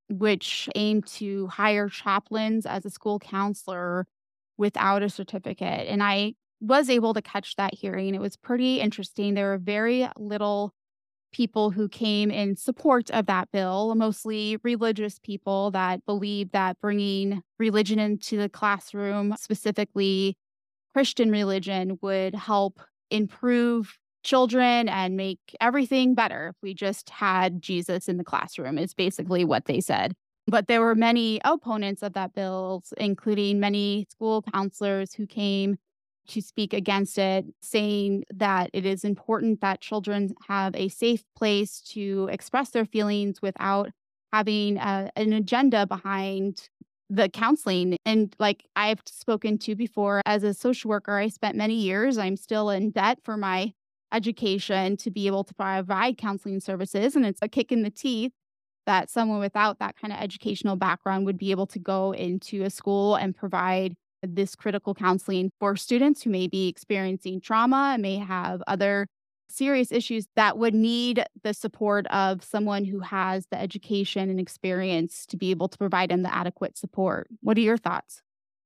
which 0.10 0.70
aimed 0.76 1.08
to 1.08 1.48
hire 1.48 1.90
chaplains 1.90 2.66
as 2.66 2.86
a 2.86 2.90
school 2.90 3.20
counselor 3.20 4.06
without 4.58 5.02
a 5.04 5.10
certificate. 5.10 5.88
And 5.88 6.04
I 6.04 6.36
was 6.60 6.90
able 6.90 7.14
to 7.14 7.22
catch 7.22 7.56
that 7.56 7.74
hearing. 7.74 8.14
It 8.16 8.22
was 8.22 8.36
pretty 8.36 8.80
interesting. 8.80 9.34
There 9.34 9.50
were 9.50 9.58
very 9.58 10.08
little 10.18 10.74
people 11.34 11.72
who 11.72 11.90
came 11.90 12.32
in 12.32 12.56
support 12.56 13.12
of 13.12 13.28
that 13.28 13.52
bill, 13.52 13.96
mostly 13.96 14.58
religious 14.64 15.20
people 15.20 15.72
that 15.72 16.06
believe 16.06 16.52
that 16.52 16.80
bringing 16.82 17.44
religion 17.60 18.00
into 18.00 18.38
the 18.38 18.50
classroom, 18.50 19.36
specifically 19.38 20.38
Christian 20.94 21.32
religion, 21.32 22.00
would 22.02 22.36
help 22.36 22.82
improve 23.12 23.98
children 24.24 24.90
and 24.90 25.16
make 25.16 25.40
everything 25.62 26.14
better 26.14 26.50
if 26.50 26.56
we 26.62 26.74
just 26.74 27.10
had 27.10 27.62
Jesus 27.62 28.08
in 28.10 28.18
the 28.18 28.24
classroom, 28.24 28.78
is 28.78 28.94
basically 28.94 29.46
what 29.46 29.66
they 29.66 29.80
said. 29.80 30.14
But 30.48 30.68
there 30.68 30.82
were 30.82 30.96
many 30.96 31.40
opponents 31.44 32.02
of 32.04 32.14
that 32.14 32.34
bill, 32.34 32.84
including 32.98 33.60
many 33.60 34.06
school 34.10 34.44
counselors 34.54 35.14
who 35.14 35.28
came 35.28 35.78
to 36.30 36.42
speak 36.42 36.74
against 36.74 37.18
it, 37.18 37.46
saying 37.62 38.26
that 38.34 38.70
it 38.74 38.86
is 38.86 39.04
important 39.04 39.62
that 39.62 39.82
children 39.82 40.34
have 40.48 40.76
a 40.76 40.90
safe 40.90 41.24
place 41.38 41.82
to 41.94 42.28
express 42.32 42.72
their 42.72 42.86
feelings 42.86 43.42
without 43.42 43.92
having 44.34 44.78
a, 44.78 45.10
an 45.16 45.34
agenda 45.34 45.86
behind 45.88 46.70
the 47.10 47.30
counseling. 47.30 47.98
And 48.06 48.36
like 48.40 48.66
I've 48.76 49.02
spoken 49.06 49.58
to 49.60 49.76
before, 49.76 50.22
as 50.26 50.44
a 50.44 50.54
social 50.54 50.90
worker, 50.90 51.18
I 51.18 51.30
spent 51.30 51.56
many 51.56 51.76
years, 51.76 52.18
I'm 52.18 52.38
still 52.38 52.70
in 52.70 52.92
debt 52.92 53.20
for 53.24 53.38
my 53.38 53.74
education 54.14 54.98
to 54.98 55.12
be 55.12 55.28
able 55.28 55.44
to 55.44 55.54
provide 55.54 56.18
counseling 56.18 56.60
services. 56.60 57.16
And 57.16 57.26
it's 57.26 57.42
a 57.42 57.48
kick 57.48 57.72
in 57.72 57.84
the 57.84 57.90
teeth 57.90 58.32
that 58.86 59.10
someone 59.10 59.40
without 59.40 59.80
that 59.80 59.98
kind 59.98 60.14
of 60.14 60.20
educational 60.20 60.78
background 60.78 61.26
would 61.26 61.38
be 61.38 61.52
able 61.52 61.68
to 61.68 61.80
go 61.80 62.14
into 62.14 62.64
a 62.64 62.70
school 62.70 63.16
and 63.16 63.36
provide 63.36 63.96
this 64.24 64.56
critical 64.56 64.94
counseling 64.94 65.52
for 65.60 65.76
students 65.76 66.24
who 66.24 66.30
may 66.30 66.48
be 66.48 66.68
experiencing 66.68 67.40
trauma, 67.40 67.92
and 67.94 68.02
may 68.02 68.18
have 68.18 68.64
other 68.66 69.08
serious 69.50 69.92
issues 69.92 70.28
that 70.36 70.58
would 70.58 70.74
need 70.74 71.24
the 71.44 71.54
support 71.54 72.06
of 72.08 72.44
someone 72.44 72.86
who 72.86 73.00
has 73.00 73.48
the 73.52 73.60
education 73.60 74.30
and 74.30 74.40
experience 74.40 75.26
to 75.28 75.38
be 75.38 75.52
able 75.52 75.68
to 75.68 75.78
provide 75.78 76.10
them 76.10 76.24
the 76.24 76.34
adequate 76.34 76.78
support. 76.78 77.28
What 77.42 77.58
are 77.58 77.62
your 77.62 77.78
thoughts? 77.78 78.22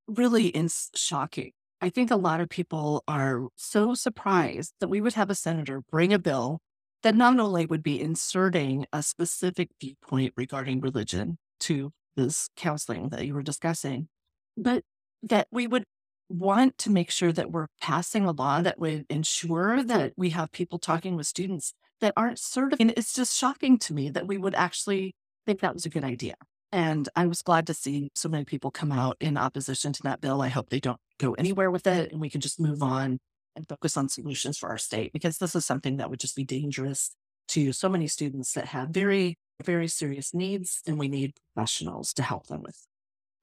Really 0.07 0.47
is 0.47 0.89
shocking. 0.95 1.51
I 1.81 1.89
think 1.89 2.11
a 2.11 2.15
lot 2.15 2.41
of 2.41 2.49
people 2.49 3.03
are 3.07 3.47
so 3.55 3.95
surprised 3.95 4.73
that 4.79 4.87
we 4.87 5.01
would 5.01 5.13
have 5.13 5.29
a 5.29 5.35
senator 5.35 5.81
bring 5.89 6.13
a 6.13 6.19
bill 6.19 6.59
that 7.03 7.15
not 7.15 7.39
only 7.39 7.65
would 7.65 7.81
be 7.81 7.99
inserting 7.99 8.85
a 8.93 9.01
specific 9.01 9.69
viewpoint 9.79 10.33
regarding 10.37 10.81
religion 10.81 11.37
to 11.61 11.91
this 12.15 12.49
counseling 12.55 13.09
that 13.09 13.25
you 13.25 13.33
were 13.33 13.41
discussing, 13.41 14.07
but 14.55 14.83
that 15.23 15.47
we 15.51 15.65
would 15.65 15.85
want 16.31 16.77
to 16.79 16.89
make 16.89 17.11
sure 17.11 17.31
that 17.31 17.51
we're 17.51 17.67
passing 17.81 18.25
a 18.25 18.31
law 18.31 18.61
that 18.61 18.79
would 18.79 19.05
ensure 19.09 19.81
hmm. 19.81 19.87
that 19.87 20.13
we 20.17 20.29
have 20.31 20.51
people 20.51 20.79
talking 20.79 21.15
with 21.15 21.27
students 21.27 21.73
that 21.99 22.13
aren't 22.17 22.39
certified. 22.39 22.81
And 22.81 22.93
it's 22.97 23.13
just 23.13 23.37
shocking 23.37 23.77
to 23.79 23.93
me 23.93 24.09
that 24.09 24.27
we 24.27 24.37
would 24.37 24.55
actually 24.55 25.13
think 25.45 25.59
that 25.61 25.73
was 25.73 25.85
a 25.85 25.89
good 25.89 26.03
idea. 26.03 26.35
And 26.71 27.09
I 27.15 27.27
was 27.27 27.41
glad 27.41 27.67
to 27.67 27.73
see 27.73 28.11
so 28.15 28.29
many 28.29 28.45
people 28.45 28.71
come 28.71 28.91
out 28.91 29.17
in 29.19 29.37
opposition 29.37 29.91
to 29.93 30.03
that 30.03 30.21
bill. 30.21 30.41
I 30.41 30.47
hope 30.47 30.69
they 30.69 30.79
don't 30.79 30.99
go 31.19 31.33
anywhere 31.33 31.69
with 31.69 31.85
it 31.85 32.11
and 32.11 32.21
we 32.21 32.29
can 32.29 32.41
just 32.41 32.59
move 32.59 32.81
on 32.81 33.19
and 33.55 33.67
focus 33.67 33.97
on 33.97 34.07
solutions 34.07 34.57
for 34.57 34.69
our 34.69 34.77
state 34.77 35.11
because 35.11 35.37
this 35.37 35.55
is 35.55 35.65
something 35.65 35.97
that 35.97 36.09
would 36.09 36.19
just 36.19 36.35
be 36.35 36.45
dangerous 36.45 37.11
to 37.49 37.73
so 37.73 37.89
many 37.89 38.07
students 38.07 38.53
that 38.53 38.67
have 38.67 38.89
very, 38.89 39.37
very 39.63 39.89
serious 39.89 40.33
needs 40.33 40.81
and 40.87 40.97
we 40.97 41.09
need 41.09 41.33
professionals 41.53 42.13
to 42.13 42.23
help 42.23 42.47
them 42.47 42.61
with. 42.61 42.87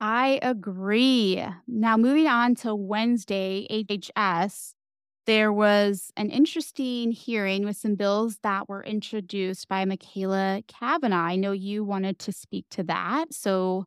I 0.00 0.38
agree. 0.43 1.45
Now, 1.67 1.97
moving 1.97 2.28
on 2.28 2.55
to 2.57 2.75
Wednesday, 2.75 3.67
HHS, 3.71 4.75
there 5.26 5.52
was 5.52 6.11
an 6.17 6.31
interesting 6.31 7.11
hearing 7.11 7.64
with 7.64 7.76
some 7.76 7.97
bills 7.97 8.38
that 8.43 8.69
were 8.69 8.83
introduced 8.83 9.69
by 9.69 9.85
Machaela 9.85 10.62
Cavanaugh. 10.69 11.17
I 11.17 11.37
know 11.37 11.52
you 11.52 11.85
wanted 11.85 12.19
to 12.21 12.33
speak 12.33 12.67
to 12.71 12.85
that. 12.85 13.35
So, 13.35 13.85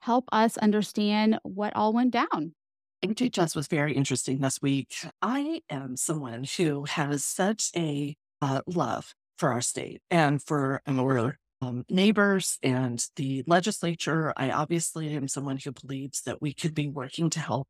help 0.00 0.26
us 0.30 0.56
understand 0.58 1.38
what 1.42 1.74
all 1.74 1.92
went 1.92 2.12
down. 2.12 2.54
HHS 3.02 3.56
was 3.56 3.66
very 3.66 3.94
interesting 3.94 4.40
this 4.40 4.60
week. 4.60 4.94
I 5.22 5.62
am 5.70 5.96
someone 5.96 6.44
who 6.56 6.84
has 6.84 7.24
such 7.24 7.70
a 7.74 8.14
uh, 8.42 8.60
love 8.66 9.14
for 9.38 9.52
our 9.52 9.60
state 9.60 10.00
and 10.10 10.42
for 10.42 10.82
our 10.86 11.38
um, 11.62 11.84
neighbors 11.88 12.58
and 12.62 13.04
the 13.16 13.44
legislature. 13.46 14.32
I 14.36 14.50
obviously 14.50 15.14
am 15.14 15.28
someone 15.28 15.58
who 15.58 15.72
believes 15.72 16.22
that 16.22 16.40
we 16.40 16.52
could 16.52 16.74
be 16.74 16.88
working 16.88 17.30
to 17.30 17.40
help 17.40 17.68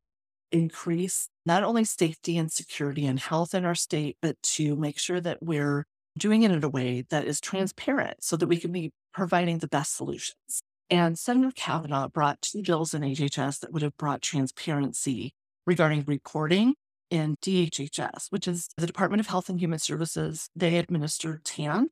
increase 0.51 1.27
not 1.45 1.63
only 1.63 1.83
safety 1.83 2.37
and 2.37 2.51
security 2.51 3.05
and 3.05 3.19
health 3.19 3.53
in 3.53 3.65
our 3.65 3.75
state, 3.75 4.17
but 4.21 4.41
to 4.41 4.75
make 4.75 4.97
sure 4.97 5.19
that 5.21 5.39
we're 5.41 5.85
doing 6.17 6.43
it 6.43 6.51
in 6.51 6.63
a 6.63 6.69
way 6.69 7.03
that 7.09 7.25
is 7.25 7.39
transparent 7.39 8.23
so 8.23 8.35
that 8.37 8.47
we 8.47 8.57
can 8.57 8.71
be 8.71 8.91
providing 9.13 9.59
the 9.59 9.67
best 9.67 9.95
solutions. 9.95 10.61
And 10.89 11.19
Senator 11.19 11.51
Cavanaugh 11.55 12.07
brought 12.07 12.41
two 12.41 12.63
bills 12.63 12.93
in 12.93 13.01
HHS 13.01 13.59
that 13.59 13.73
would 13.73 13.81
have 13.81 13.97
brought 13.97 14.21
transparency 14.21 15.33
regarding 15.65 16.05
reporting 16.07 16.75
in 17.09 17.35
DHHS, 17.41 18.27
which 18.29 18.47
is 18.47 18.69
the 18.77 18.87
Department 18.87 19.19
of 19.19 19.27
Health 19.27 19.49
and 19.49 19.59
Human 19.59 19.79
Services. 19.79 20.49
They 20.55 20.77
administer 20.77 21.41
TANF, 21.43 21.87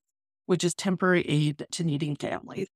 which 0.45 0.63
is 0.63 0.73
temporary 0.73 1.23
aid 1.27 1.65
to 1.71 1.83
needing 1.83 2.15
families. 2.15 2.67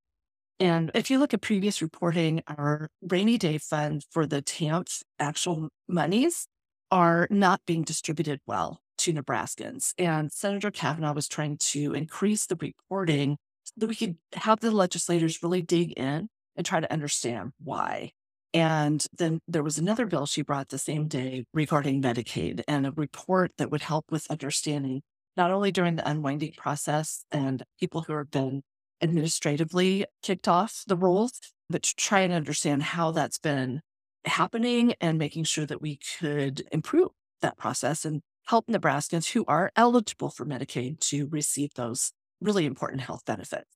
And 0.60 0.92
if 0.94 1.10
you 1.10 1.20
look 1.20 1.34
at 1.34 1.42
previous 1.42 1.82
reporting, 1.82 2.42
our 2.48 2.90
rainy 3.02 3.38
day 3.38 3.58
fund 3.58 4.06
for 4.12 4.26
the 4.26 4.42
TANF 4.42 5.02
actual 5.18 5.70
monies 5.88 6.48
are 6.92 7.28
not 7.30 7.62
being 7.66 7.84
distributed 7.84 8.42
well 8.46 8.82
to 8.98 9.14
Nebraskans. 9.14 9.94
And 9.98 10.32
Senator 10.32 10.72
Cavanaugh 10.72 11.14
was 11.14 11.28
trying 11.28 11.58
to 11.58 11.94
increase 11.94 12.46
the 12.46 12.58
reporting 12.58 13.38
so 13.64 13.74
that 13.78 13.88
we 13.88 13.96
could 13.96 14.18
have 14.34 14.60
the 14.60 14.72
legislators 14.72 15.42
really 15.42 15.62
dig 15.62 15.94
in 15.94 16.28
and 16.56 16.66
try 16.66 16.82
to 16.82 16.92
understand 16.92 17.54
why. 17.64 18.12
And 18.54 19.06
then 19.18 19.40
there 19.48 19.64
was 19.64 19.78
another 19.78 20.06
bill 20.06 20.26
she 20.26 20.42
brought 20.42 20.70
the 20.70 20.80
same 20.80 21.08
day 21.08 21.46
regarding 21.54 22.02
Medicaid 22.02 22.64
and 22.68 22.86
a 22.86 22.92
report 22.92 23.52
that 23.58 23.70
would 23.70 23.84
help 23.84 24.12
with 24.12 24.30
understanding 24.30 25.04
not 25.40 25.52
only 25.52 25.72
during 25.72 25.96
the 25.96 26.08
unwinding 26.08 26.52
process 26.58 27.24
and 27.32 27.64
people 27.80 28.02
who 28.02 28.14
have 28.18 28.30
been 28.30 28.62
administratively 29.02 30.06
kicked 30.22 30.50
off 30.50 30.84
the 30.86 30.98
rolls, 30.98 31.40
but 31.70 31.82
to 31.82 31.96
try 31.96 32.20
and 32.20 32.34
understand 32.34 32.84
how 32.84 33.12
that's 33.12 33.38
been 33.38 33.80
happening 34.26 34.94
and 35.00 35.18
making 35.18 35.46
sure 35.46 35.66
that 35.66 35.82
we 35.82 35.98
could 36.20 36.68
improve 36.74 37.12
that 37.42 37.58
process 37.58 38.04
and 38.04 38.22
help 38.48 38.68
Nebraskans 38.68 39.32
who 39.32 39.46
are 39.48 39.72
eligible 39.78 40.30
for 40.30 40.46
Medicaid 40.46 41.00
to 41.00 41.28
receive 41.28 41.74
those 41.76 42.12
really 42.42 42.66
important 42.66 43.00
health 43.00 43.24
benefits. 43.26 43.70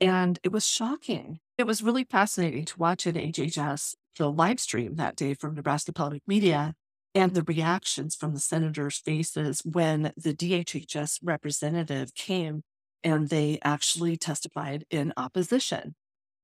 And 0.00 0.38
it 0.42 0.50
was 0.50 0.66
shocking. 0.66 1.40
It 1.58 1.66
was 1.66 1.82
really 1.82 2.04
fascinating 2.04 2.64
to 2.64 2.78
watch 2.78 3.06
at 3.06 3.16
HHS 3.16 3.92
the 4.16 4.32
live 4.32 4.60
stream 4.60 4.96
that 4.96 5.16
day 5.16 5.34
from 5.34 5.54
Nebraska 5.54 5.92
Public 5.92 6.22
Media 6.26 6.72
and 7.14 7.34
the 7.34 7.42
reactions 7.42 8.14
from 8.14 8.34
the 8.34 8.40
senators' 8.40 8.98
faces 8.98 9.62
when 9.64 10.12
the 10.16 10.34
DHHS 10.34 11.18
representative 11.22 12.14
came 12.14 12.62
and 13.04 13.28
they 13.28 13.58
actually 13.62 14.16
testified 14.16 14.84
in 14.90 15.12
opposition. 15.16 15.94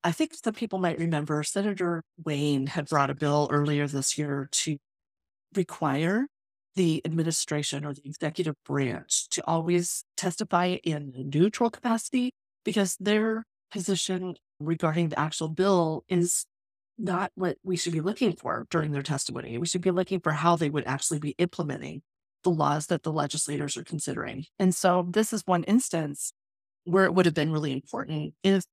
I 0.04 0.12
think 0.12 0.34
some 0.34 0.54
people 0.54 0.78
might 0.78 0.98
remember 0.98 1.42
Senator 1.42 2.02
Wayne 2.24 2.68
had 2.68 2.88
brought 2.88 3.10
a 3.10 3.14
bill 3.14 3.48
earlier 3.50 3.86
this 3.86 4.16
year 4.16 4.48
to 4.52 4.78
require 5.54 6.26
the 6.76 7.02
administration 7.04 7.84
or 7.84 7.92
the 7.94 8.02
executive 8.04 8.54
branch 8.64 9.28
to 9.30 9.44
always 9.46 10.04
testify 10.16 10.76
in 10.84 11.12
a 11.16 11.24
neutral 11.24 11.70
capacity 11.70 12.30
because 12.64 12.96
their 13.00 13.44
position 13.72 14.36
regarding 14.60 15.08
the 15.08 15.18
actual 15.18 15.48
bill 15.48 16.04
is 16.08 16.46
not 16.98 17.30
what 17.34 17.56
we 17.62 17.76
should 17.76 17.92
be 17.92 18.00
looking 18.00 18.34
for 18.34 18.66
during 18.70 18.92
their 18.92 19.02
testimony. 19.02 19.56
We 19.58 19.66
should 19.66 19.80
be 19.80 19.90
looking 19.90 20.20
for 20.20 20.32
how 20.32 20.56
they 20.56 20.70
would 20.70 20.86
actually 20.86 21.20
be 21.20 21.34
implementing 21.38 22.02
the 22.44 22.50
laws 22.50 22.86
that 22.86 23.02
the 23.02 23.12
legislators 23.12 23.76
are 23.76 23.84
considering. 23.84 24.44
And 24.58 24.74
so 24.74 25.06
this 25.08 25.32
is 25.32 25.42
one 25.46 25.64
instance 25.64 26.32
where 26.84 27.04
it 27.04 27.14
would 27.14 27.26
have 27.26 27.34
been 27.34 27.52
really 27.52 27.72
important 27.72 28.34
if 28.42 28.64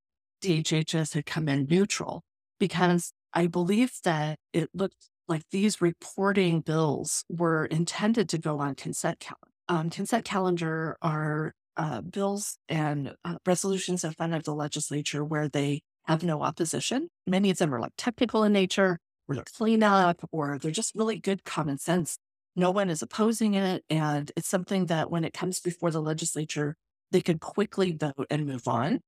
DHHS 0.41 1.13
had 1.13 1.25
come 1.25 1.47
in 1.49 1.67
neutral, 1.69 2.23
because 2.59 3.11
I 3.33 3.47
believe 3.47 3.91
that 4.03 4.37
it 4.53 4.69
looked 4.73 5.09
like 5.27 5.43
these 5.51 5.81
reporting 5.81 6.61
bills 6.61 7.25
were 7.29 7.65
intended 7.65 8.29
to 8.29 8.37
go 8.37 8.59
on 8.59 8.75
consent 8.75 9.19
calendar. 9.19 9.51
Um, 9.67 9.89
consent 9.89 10.25
calendar 10.25 10.97
are 11.01 11.53
uh, 11.77 12.01
bills 12.01 12.57
and 12.69 13.13
uh, 13.25 13.37
resolutions 13.45 14.03
in 14.03 14.11
front 14.11 14.33
of 14.33 14.43
the 14.43 14.53
legislature 14.53 15.25
where 15.25 15.49
they 15.49 15.81
have 16.07 16.23
no 16.23 16.41
opposition. 16.41 17.09
Many 17.27 17.49
of 17.49 17.57
them 17.57 17.73
are 17.73 17.79
like 17.79 17.93
technical 17.97 18.43
in 18.43 18.53
nature, 18.53 18.99
or 19.27 19.35
they're 19.35 19.43
cleanup, 19.43 20.27
or 20.31 20.57
they're 20.57 20.71
just 20.71 20.95
really 20.95 21.19
good 21.19 21.43
common 21.43 21.77
sense. 21.77 22.17
No 22.55 22.71
one 22.71 22.89
is 22.89 23.01
opposing 23.01 23.53
it. 23.53 23.83
And 23.89 24.31
it's 24.35 24.47
something 24.47 24.85
that 24.85 25.11
when 25.11 25.25
it 25.25 25.33
comes 25.33 25.59
before 25.59 25.91
the 25.91 26.01
legislature, 26.01 26.75
they 27.11 27.21
could 27.21 27.39
quickly 27.39 27.91
vote 27.91 28.27
and 28.29 28.45
move 28.45 28.67
on. 28.67 29.01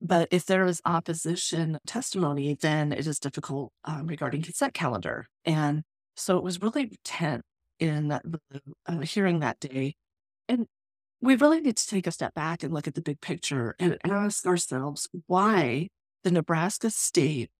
But 0.00 0.28
if 0.30 0.46
there 0.46 0.66
is 0.66 0.80
opposition 0.84 1.78
testimony, 1.86 2.56
then 2.60 2.92
it 2.92 3.06
is 3.06 3.18
difficult 3.18 3.72
um, 3.84 4.06
regarding 4.06 4.42
consent 4.42 4.74
calendar. 4.74 5.28
And 5.44 5.82
so 6.16 6.36
it 6.38 6.44
was 6.44 6.60
really 6.60 6.92
tense 7.04 7.44
in 7.78 8.08
the 8.08 8.40
uh, 8.86 8.98
hearing 9.00 9.40
that 9.40 9.60
day. 9.60 9.94
And 10.48 10.66
we 11.20 11.36
really 11.36 11.60
need 11.60 11.76
to 11.76 11.86
take 11.86 12.08
a 12.08 12.12
step 12.12 12.34
back 12.34 12.64
and 12.64 12.74
look 12.74 12.88
at 12.88 12.94
the 12.94 13.00
big 13.00 13.20
picture 13.20 13.76
and 13.78 13.96
ask 14.04 14.44
ourselves 14.44 15.08
why 15.26 15.88
the 16.24 16.30
Nebraska 16.30 16.90
state 16.90 17.50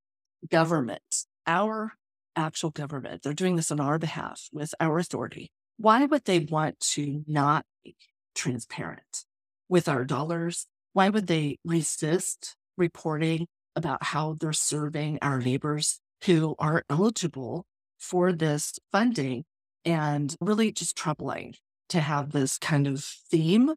government, 0.50 1.26
our 1.46 1.92
actual 2.36 2.70
government, 2.70 3.22
they're 3.22 3.32
doing 3.32 3.56
this 3.56 3.70
on 3.70 3.80
our 3.80 3.98
behalf 3.98 4.48
with 4.52 4.74
our 4.80 4.98
authority. 4.98 5.50
Why 5.76 6.04
would 6.04 6.24
they 6.24 6.40
want 6.40 6.80
to 6.80 7.24
not 7.26 7.64
be 7.84 7.96
transparent 8.34 9.24
with 9.68 9.88
our 9.88 10.04
dollars? 10.04 10.66
Why 10.92 11.08
would 11.08 11.26
they 11.26 11.58
resist 11.64 12.56
reporting 12.76 13.46
about 13.74 14.02
how 14.02 14.36
they're 14.38 14.52
serving 14.52 15.18
our 15.22 15.38
neighbors 15.38 16.00
who 16.24 16.54
are 16.58 16.84
eligible 16.88 17.66
for 17.98 18.32
this 18.32 18.78
funding 18.90 19.44
and 19.84 20.36
really 20.40 20.72
just 20.72 20.96
troubling 20.96 21.54
to 21.88 22.00
have 22.00 22.32
this 22.32 22.58
kind 22.58 22.86
of 22.86 23.04
theme. 23.30 23.74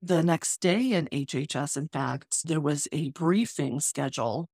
The 0.00 0.22
next 0.22 0.60
day 0.60 0.92
in 0.92 1.08
HHS, 1.10 1.76
in 1.76 1.88
fact, 1.88 2.46
there 2.46 2.60
was 2.60 2.86
a 2.92 3.10
briefing 3.10 3.80
schedule 3.80 4.48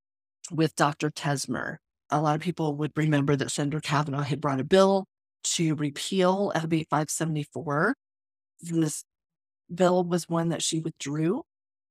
with 0.51 0.75
Dr. 0.75 1.11
Tesmer. 1.11 1.77
A 2.11 2.21
lot 2.21 2.37
of 2.37 2.41
people 2.41 2.75
would 2.77 2.93
remember 2.97 3.37
that 3.37 3.51
Senator 3.51 3.81
Cavanaugh 3.81 4.23
had 4.23 4.41
brought 4.41 4.61
a 4.61 4.65
bill 4.65 5.07
to 5.45 5.75
repeal 5.75 6.51
LB 6.55 6.87
574. 6.89 7.95
This 8.63 9.05
bill 9.73 10.03
was 10.05 10.29
one 10.29 10.49
that 10.49 10.63
she 10.63 10.81
withdrew, 10.81 11.43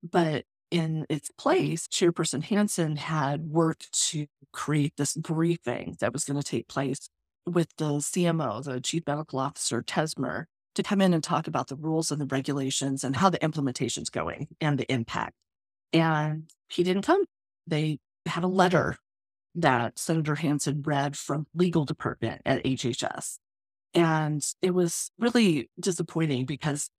but 0.02 0.46
in 0.72 1.06
its 1.08 1.30
place, 1.38 1.88
Chairperson 1.88 2.44
Hansen 2.44 2.96
had 2.96 3.42
worked 3.52 3.92
to 4.10 4.26
create 4.52 4.94
this 4.98 5.16
briefing 5.16 5.96
that 6.00 6.12
was 6.12 6.26
going 6.26 6.42
to 6.42 6.48
take 6.48 6.68
place 6.68 7.10
with 7.46 7.68
the 7.78 7.86
CMO, 7.86 8.64
the 8.64 8.82
Chief 8.82 9.04
Medical 9.06 9.38
Officer, 9.38 9.84
Tesmer, 9.84 10.46
to 10.76 10.84
come 10.84 11.02
in 11.02 11.14
and 11.14 11.24
talk 11.24 11.48
about 11.48 11.68
the 11.68 11.76
rules 11.76 12.12
and 12.12 12.20
the 12.20 12.26
regulations 12.26 13.04
and 13.04 13.16
how 13.16 13.30
the 13.30 13.44
implementation's 13.44 14.10
going 14.10 14.48
and 14.60 14.78
the 14.78 14.92
impact. 14.92 15.34
And 15.92 16.50
he 16.70 16.84
didn't 16.84 17.04
come. 17.04 17.26
They 17.68 18.00
had 18.26 18.44
a 18.44 18.48
letter 18.48 18.98
that 19.56 20.00
Senator 20.00 20.36
Hansen 20.36 20.82
read 20.84 21.16
from 21.16 21.46
legal 21.54 21.86
department 21.86 22.42
at 22.46 22.64
HHS. 22.64 23.38
And 23.94 24.44
it 24.62 24.72
was 24.72 25.12
really 25.20 25.70
disappointing 25.80 26.46
because 26.46 26.90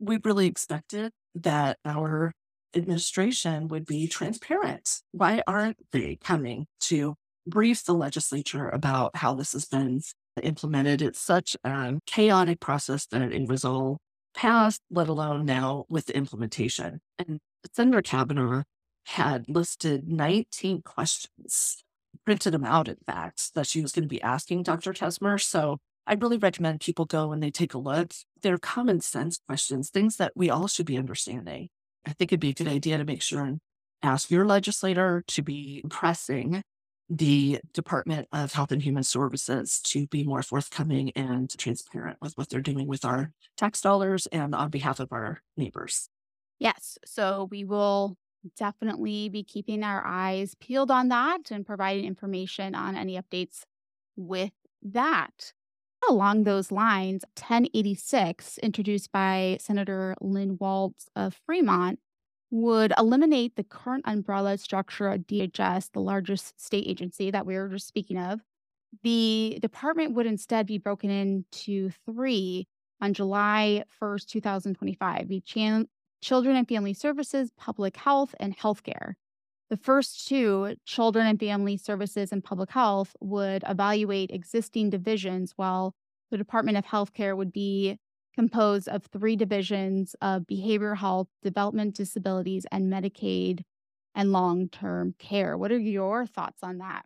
we 0.00 0.18
really 0.24 0.46
expected 0.46 1.12
that 1.36 1.78
our 1.84 2.32
administration 2.74 3.68
would 3.68 3.86
be 3.86 4.08
transparent. 4.08 5.02
Why 5.12 5.42
aren't 5.46 5.76
they 5.92 6.16
coming 6.16 6.66
to 6.80 7.14
brief 7.46 7.84
the 7.84 7.94
legislature 7.94 8.68
about 8.68 9.16
how 9.16 9.34
this 9.34 9.52
has 9.52 9.66
been 9.66 10.00
implemented? 10.42 11.02
It's 11.02 11.20
such 11.20 11.56
a 11.64 11.98
chaotic 12.06 12.60
process 12.60 13.06
that 13.06 13.22
it 13.22 13.48
was 13.48 13.64
all 13.64 13.98
passed, 14.34 14.80
let 14.90 15.08
alone 15.08 15.44
now 15.44 15.84
with 15.88 16.06
the 16.06 16.16
implementation. 16.16 17.00
And 17.18 17.40
Senator 17.74 18.02
Cavanaugh 18.02 18.62
had 19.06 19.44
listed 19.48 20.08
19 20.08 20.82
questions, 20.82 21.82
printed 22.24 22.54
them 22.54 22.64
out, 22.64 22.88
in 22.88 22.96
fact, 23.06 23.54
that 23.54 23.66
she 23.66 23.82
was 23.82 23.92
going 23.92 24.04
to 24.04 24.08
be 24.08 24.22
asking 24.22 24.62
Dr. 24.62 24.92
Tesmer. 24.92 25.40
So 25.40 25.78
I 26.06 26.14
really 26.14 26.38
recommend 26.38 26.80
people 26.80 27.04
go 27.04 27.32
and 27.32 27.42
they 27.42 27.50
take 27.50 27.74
a 27.74 27.78
look. 27.78 28.12
They're 28.42 28.58
common 28.58 29.00
sense 29.00 29.40
questions, 29.46 29.90
things 29.90 30.16
that 30.16 30.32
we 30.34 30.50
all 30.50 30.66
should 30.66 30.86
be 30.86 30.96
understanding. 30.96 31.68
I 32.06 32.12
think 32.12 32.32
it'd 32.32 32.40
be 32.40 32.50
a 32.50 32.54
good 32.54 32.68
idea 32.68 32.98
to 32.98 33.04
make 33.04 33.22
sure 33.22 33.44
and 33.44 33.60
ask 34.02 34.30
your 34.30 34.44
legislator 34.44 35.22
to 35.28 35.42
be 35.42 35.84
pressing 35.88 36.62
the 37.08 37.60
Department 37.72 38.28
of 38.32 38.52
Health 38.52 38.72
and 38.72 38.82
Human 38.82 39.02
Services 39.02 39.80
to 39.84 40.06
be 40.06 40.24
more 40.24 40.42
forthcoming 40.42 41.10
and 41.16 41.50
transparent 41.58 42.18
with 42.20 42.36
what 42.38 42.48
they're 42.48 42.60
doing 42.60 42.86
with 42.86 43.04
our 43.04 43.32
tax 43.56 43.80
dollars 43.80 44.26
and 44.26 44.54
on 44.54 44.70
behalf 44.70 45.00
of 45.00 45.12
our 45.12 45.42
neighbors. 45.56 46.08
Yes. 46.58 46.98
So 47.04 47.48
we 47.50 47.64
will 47.64 48.16
definitely 48.56 49.28
be 49.28 49.44
keeping 49.44 49.82
our 49.82 50.02
eyes 50.04 50.54
peeled 50.60 50.90
on 50.90 51.08
that 51.08 51.50
and 51.50 51.66
providing 51.66 52.04
information 52.04 52.74
on 52.74 52.96
any 52.96 53.20
updates 53.20 53.62
with 54.16 54.52
that. 54.82 55.52
Along 56.08 56.42
those 56.42 56.72
lines, 56.72 57.24
1086, 57.38 58.58
introduced 58.58 59.12
by 59.12 59.58
Senator 59.60 60.16
Lynne 60.20 60.56
Walz 60.58 61.06
of 61.14 61.38
Fremont, 61.46 62.00
would 62.52 62.92
eliminate 62.98 63.56
the 63.56 63.64
current 63.64 64.04
umbrella 64.06 64.58
structure 64.58 65.08
of 65.08 65.22
DHS, 65.22 65.90
the 65.92 66.00
largest 66.00 66.60
state 66.60 66.86
agency 66.86 67.30
that 67.30 67.46
we 67.46 67.56
were 67.56 67.70
just 67.70 67.88
speaking 67.88 68.18
of. 68.18 68.40
The 69.02 69.58
department 69.62 70.12
would 70.12 70.26
instead 70.26 70.66
be 70.66 70.76
broken 70.76 71.08
into 71.08 71.90
three 72.04 72.68
on 73.00 73.14
July 73.14 73.84
1st, 74.00 74.26
2025 74.26 75.28
be 75.28 75.40
Ch- 75.40 75.88
Children 76.20 76.56
and 76.56 76.68
Family 76.68 76.92
Services, 76.92 77.50
Public 77.56 77.96
Health, 77.96 78.34
and 78.38 78.56
Healthcare. 78.56 79.14
The 79.70 79.78
first 79.78 80.28
two, 80.28 80.76
Children 80.84 81.26
and 81.26 81.40
Family 81.40 81.78
Services 81.78 82.32
and 82.32 82.44
Public 82.44 82.70
Health, 82.70 83.16
would 83.20 83.64
evaluate 83.66 84.30
existing 84.30 84.90
divisions, 84.90 85.54
while 85.56 85.94
the 86.30 86.36
Department 86.36 86.76
of 86.76 86.84
Healthcare 86.84 87.34
would 87.34 87.50
be 87.50 87.98
composed 88.34 88.88
of 88.88 89.04
three 89.04 89.36
divisions 89.36 90.14
of 90.20 90.42
behavioral 90.42 90.96
health, 90.96 91.28
development 91.42 91.94
disabilities, 91.94 92.66
and 92.70 92.92
Medicaid 92.92 93.62
and 94.14 94.32
long 94.32 94.68
term 94.68 95.14
care. 95.18 95.56
What 95.56 95.72
are 95.72 95.78
your 95.78 96.26
thoughts 96.26 96.62
on 96.62 96.78
that? 96.78 97.04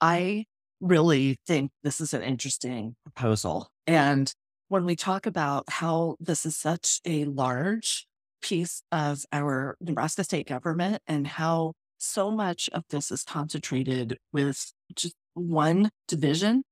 I 0.00 0.46
really 0.80 1.38
think 1.46 1.70
this 1.82 2.00
is 2.00 2.14
an 2.14 2.22
interesting 2.22 2.96
proposal. 3.04 3.68
And 3.86 4.32
when 4.68 4.84
we 4.84 4.96
talk 4.96 5.26
about 5.26 5.64
how 5.68 6.16
this 6.20 6.46
is 6.46 6.56
such 6.56 7.00
a 7.04 7.24
large 7.24 8.06
piece 8.40 8.82
of 8.90 9.24
our 9.32 9.76
Nebraska 9.80 10.24
state 10.24 10.46
government 10.46 11.02
and 11.06 11.26
how 11.26 11.74
so 11.98 12.30
much 12.30 12.70
of 12.72 12.84
this 12.88 13.10
is 13.10 13.22
concentrated 13.22 14.16
with 14.32 14.72
just 14.94 15.14
one 15.34 15.90
division, 16.08 16.62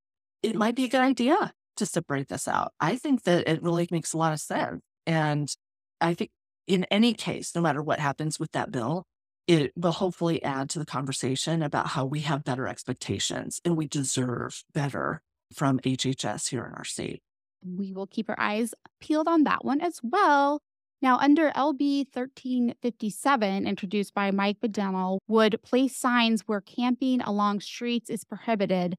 it 0.42 0.54
might 0.54 0.74
be 0.74 0.84
a 0.84 0.88
good 0.88 1.02
idea 1.02 1.52
to 1.78 1.86
separate 1.86 2.28
this 2.28 2.46
out. 2.46 2.72
I 2.80 2.96
think 2.96 3.24
that 3.24 3.48
it 3.48 3.62
really 3.62 3.88
makes 3.90 4.12
a 4.12 4.18
lot 4.18 4.32
of 4.32 4.40
sense. 4.40 4.82
And 5.06 5.54
I 6.00 6.14
think 6.14 6.30
in 6.66 6.84
any 6.84 7.14
case, 7.14 7.54
no 7.54 7.60
matter 7.60 7.82
what 7.82 7.98
happens 7.98 8.38
with 8.38 8.52
that 8.52 8.70
bill, 8.70 9.04
it 9.46 9.72
will 9.74 9.92
hopefully 9.92 10.42
add 10.42 10.68
to 10.70 10.78
the 10.78 10.84
conversation 10.84 11.62
about 11.62 11.88
how 11.88 12.04
we 12.04 12.20
have 12.20 12.44
better 12.44 12.68
expectations 12.68 13.60
and 13.64 13.76
we 13.76 13.86
deserve 13.86 14.62
better 14.74 15.22
from 15.54 15.80
HHS 15.80 16.50
here 16.50 16.66
in 16.66 16.74
our 16.74 16.84
state. 16.84 17.22
We 17.64 17.92
will 17.92 18.06
keep 18.06 18.28
our 18.28 18.38
eyes 18.38 18.74
peeled 19.00 19.26
on 19.26 19.44
that 19.44 19.64
one 19.64 19.80
as 19.80 20.00
well. 20.02 20.60
Now, 21.00 21.18
under 21.18 21.50
LB 21.52 22.06
1357, 22.12 23.66
introduced 23.66 24.14
by 24.14 24.30
Mike 24.32 24.58
McDonnell, 24.60 25.18
would 25.28 25.62
place 25.62 25.96
signs 25.96 26.42
where 26.46 26.60
camping 26.60 27.20
along 27.20 27.60
streets 27.60 28.10
is 28.10 28.24
prohibited, 28.24 28.96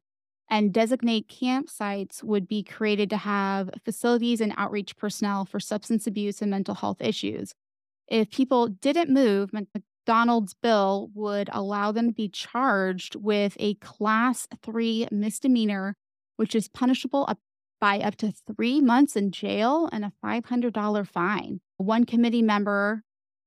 and 0.49 0.73
designate 0.73 1.29
campsites 1.29 2.23
would 2.23 2.47
be 2.47 2.63
created 2.63 3.09
to 3.11 3.17
have 3.17 3.69
facilities 3.85 4.41
and 4.41 4.53
outreach 4.57 4.97
personnel 4.97 5.45
for 5.45 5.59
substance 5.59 6.07
abuse 6.07 6.41
and 6.41 6.49
mental 6.49 6.75
health 6.75 7.01
issues. 7.01 7.53
If 8.07 8.31
people 8.31 8.67
didn't 8.67 9.11
move, 9.11 9.51
McDonald's 9.53 10.55
bill 10.55 11.11
would 11.13 11.49
allow 11.53 11.91
them 11.91 12.07
to 12.07 12.13
be 12.13 12.29
charged 12.29 13.15
with 13.15 13.55
a 13.59 13.75
class 13.75 14.47
three 14.63 15.07
misdemeanor, 15.11 15.95
which 16.37 16.55
is 16.55 16.67
punishable 16.67 17.25
up 17.27 17.39
by 17.79 17.99
up 17.99 18.15
to 18.17 18.33
three 18.55 18.81
months 18.81 19.15
in 19.15 19.31
jail 19.31 19.87
and 19.91 20.03
a 20.03 20.11
$500 20.23 21.07
fine. 21.07 21.61
One 21.77 22.05
committee 22.05 22.41
member, 22.41 23.03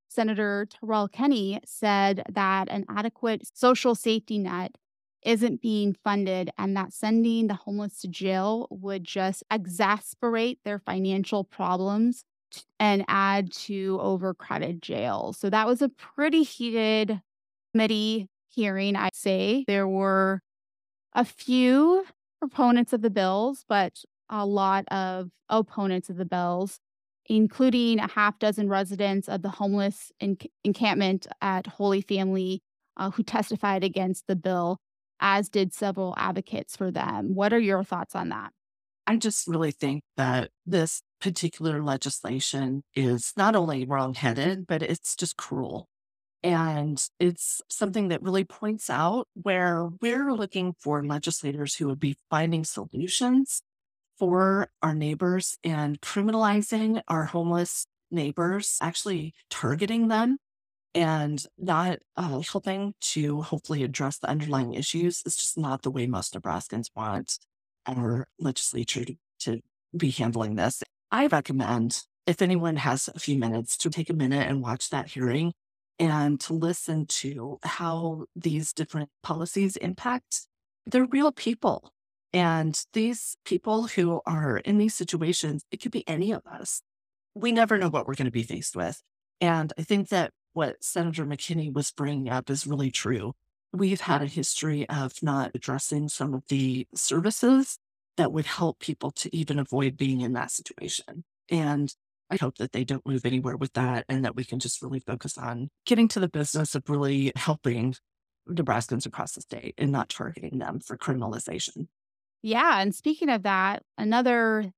Senator 0.08 0.66
Terrell 0.70 1.08
Kenney, 1.08 1.60
said 1.66 2.22
that 2.30 2.68
an 2.70 2.86
adequate 2.88 3.42
social 3.52 3.94
safety 3.94 4.38
net 4.38 4.76
isn't 5.24 5.62
being 5.62 5.94
funded 6.04 6.50
and 6.58 6.76
that 6.76 6.92
sending 6.92 7.46
the 7.46 7.54
homeless 7.54 8.00
to 8.00 8.08
jail 8.08 8.66
would 8.70 9.04
just 9.04 9.42
exasperate 9.50 10.58
their 10.64 10.78
financial 10.78 11.44
problems 11.44 12.24
and 12.78 13.04
add 13.08 13.52
to 13.52 13.98
overcrowded 14.00 14.82
jails. 14.82 15.38
So 15.38 15.48
that 15.50 15.66
was 15.66 15.80
a 15.80 15.88
pretty 15.88 16.42
heated 16.42 17.20
committee 17.72 18.28
hearing, 18.48 18.96
I'd 18.96 19.14
say. 19.14 19.64
There 19.66 19.88
were 19.88 20.40
a 21.14 21.24
few 21.24 22.04
proponents 22.40 22.92
of 22.92 23.02
the 23.02 23.10
bills, 23.10 23.64
but 23.68 24.04
a 24.28 24.44
lot 24.44 24.84
of 24.88 25.30
opponents 25.48 26.10
of 26.10 26.16
the 26.16 26.24
bills 26.24 26.78
including 27.26 27.98
a 27.98 28.08
half 28.08 28.38
dozen 28.38 28.68
residents 28.68 29.28
of 29.28 29.42
the 29.42 29.48
homeless 29.48 30.10
encampment 30.64 31.26
at 31.40 31.66
Holy 31.66 32.00
Family 32.00 32.60
uh, 32.96 33.10
who 33.10 33.22
testified 33.22 33.84
against 33.84 34.26
the 34.26 34.36
bill, 34.36 34.78
as 35.22 35.48
did 35.48 35.72
several 35.72 36.14
advocates 36.18 36.76
for 36.76 36.90
them. 36.90 37.34
What 37.34 37.54
are 37.54 37.58
your 37.58 37.84
thoughts 37.84 38.14
on 38.14 38.28
that? 38.30 38.50
I 39.06 39.16
just 39.16 39.48
really 39.48 39.70
think 39.70 40.02
that 40.16 40.50
this 40.66 41.02
particular 41.20 41.82
legislation 41.82 42.82
is 42.94 43.32
not 43.36 43.56
only 43.56 43.86
wrongheaded, 43.86 44.66
but 44.66 44.82
it's 44.82 45.16
just 45.16 45.36
cruel. 45.36 45.88
And 46.42 47.02
it's 47.20 47.62
something 47.70 48.08
that 48.08 48.22
really 48.22 48.44
points 48.44 48.90
out 48.90 49.28
where 49.34 49.88
we're 50.00 50.32
looking 50.32 50.74
for 50.78 51.04
legislators 51.04 51.76
who 51.76 51.86
would 51.86 52.00
be 52.00 52.16
finding 52.28 52.64
solutions 52.64 53.62
for 54.18 54.70
our 54.82 54.94
neighbors 54.94 55.58
and 55.62 56.00
criminalizing 56.00 57.00
our 57.06 57.26
homeless 57.26 57.86
neighbors, 58.10 58.76
actually 58.80 59.34
targeting 59.50 60.08
them 60.08 60.38
and 60.94 61.44
not 61.58 61.98
uh, 62.16 62.40
helping 62.40 62.94
to 63.00 63.42
hopefully 63.42 63.82
address 63.82 64.18
the 64.18 64.28
underlying 64.28 64.74
issues 64.74 65.22
is 65.24 65.36
just 65.36 65.56
not 65.56 65.82
the 65.82 65.90
way 65.90 66.06
most 66.06 66.34
Nebraskans 66.34 66.90
want 66.94 67.38
our 67.86 68.28
legislature 68.38 69.04
to, 69.04 69.16
to 69.40 69.60
be 69.96 70.10
handling 70.10 70.56
this. 70.56 70.82
I 71.10 71.26
recommend 71.26 72.02
if 72.26 72.40
anyone 72.40 72.76
has 72.76 73.08
a 73.14 73.18
few 73.18 73.38
minutes 73.38 73.76
to 73.78 73.90
take 73.90 74.10
a 74.10 74.14
minute 74.14 74.48
and 74.48 74.62
watch 74.62 74.90
that 74.90 75.08
hearing 75.08 75.52
and 75.98 76.40
to 76.40 76.52
listen 76.52 77.06
to 77.06 77.58
how 77.62 78.24
these 78.36 78.72
different 78.72 79.10
policies 79.22 79.76
impact 79.76 80.46
the 80.86 81.04
real 81.04 81.32
people. 81.32 81.92
And 82.32 82.80
these 82.92 83.36
people 83.44 83.88
who 83.88 84.20
are 84.24 84.58
in 84.58 84.78
these 84.78 84.94
situations, 84.94 85.64
it 85.70 85.82
could 85.82 85.92
be 85.92 86.08
any 86.08 86.32
of 86.32 86.46
us. 86.46 86.80
We 87.34 87.52
never 87.52 87.76
know 87.76 87.90
what 87.90 88.06
we're 88.06 88.14
going 88.14 88.26
to 88.26 88.30
be 88.30 88.42
faced 88.42 88.74
with. 88.74 89.02
And 89.40 89.72
I 89.78 89.82
think 89.82 90.08
that 90.08 90.30
what 90.52 90.82
Senator 90.84 91.24
McKinney 91.24 91.72
was 91.72 91.90
bringing 91.90 92.28
up 92.28 92.50
is 92.50 92.66
really 92.66 92.90
true. 92.90 93.34
We've 93.72 94.00
had 94.00 94.22
a 94.22 94.26
history 94.26 94.88
of 94.88 95.14
not 95.22 95.52
addressing 95.54 96.08
some 96.08 96.34
of 96.34 96.42
the 96.48 96.86
services 96.94 97.78
that 98.16 98.32
would 98.32 98.46
help 98.46 98.78
people 98.78 99.10
to 99.12 99.34
even 99.34 99.58
avoid 99.58 99.96
being 99.96 100.20
in 100.20 100.34
that 100.34 100.50
situation. 100.50 101.24
And 101.48 101.94
I 102.30 102.36
hope 102.36 102.58
that 102.58 102.72
they 102.72 102.84
don't 102.84 103.06
move 103.06 103.24
anywhere 103.24 103.56
with 103.56 103.72
that 103.74 104.04
and 104.08 104.24
that 104.24 104.36
we 104.36 104.44
can 104.44 104.58
just 104.58 104.82
really 104.82 105.00
focus 105.00 105.38
on 105.38 105.70
getting 105.86 106.08
to 106.08 106.20
the 106.20 106.28
business 106.28 106.74
of 106.74 106.88
really 106.88 107.32
helping 107.36 107.94
Nebraskans 108.48 109.06
across 109.06 109.32
the 109.32 109.40
state 109.40 109.74
and 109.78 109.92
not 109.92 110.08
targeting 110.08 110.58
them 110.58 110.80
for 110.80 110.96
criminalization. 110.96 111.88
Yeah. 112.42 112.80
And 112.80 112.94
speaking 112.94 113.28
of 113.28 113.44
that, 113.44 113.82
another 113.96 114.72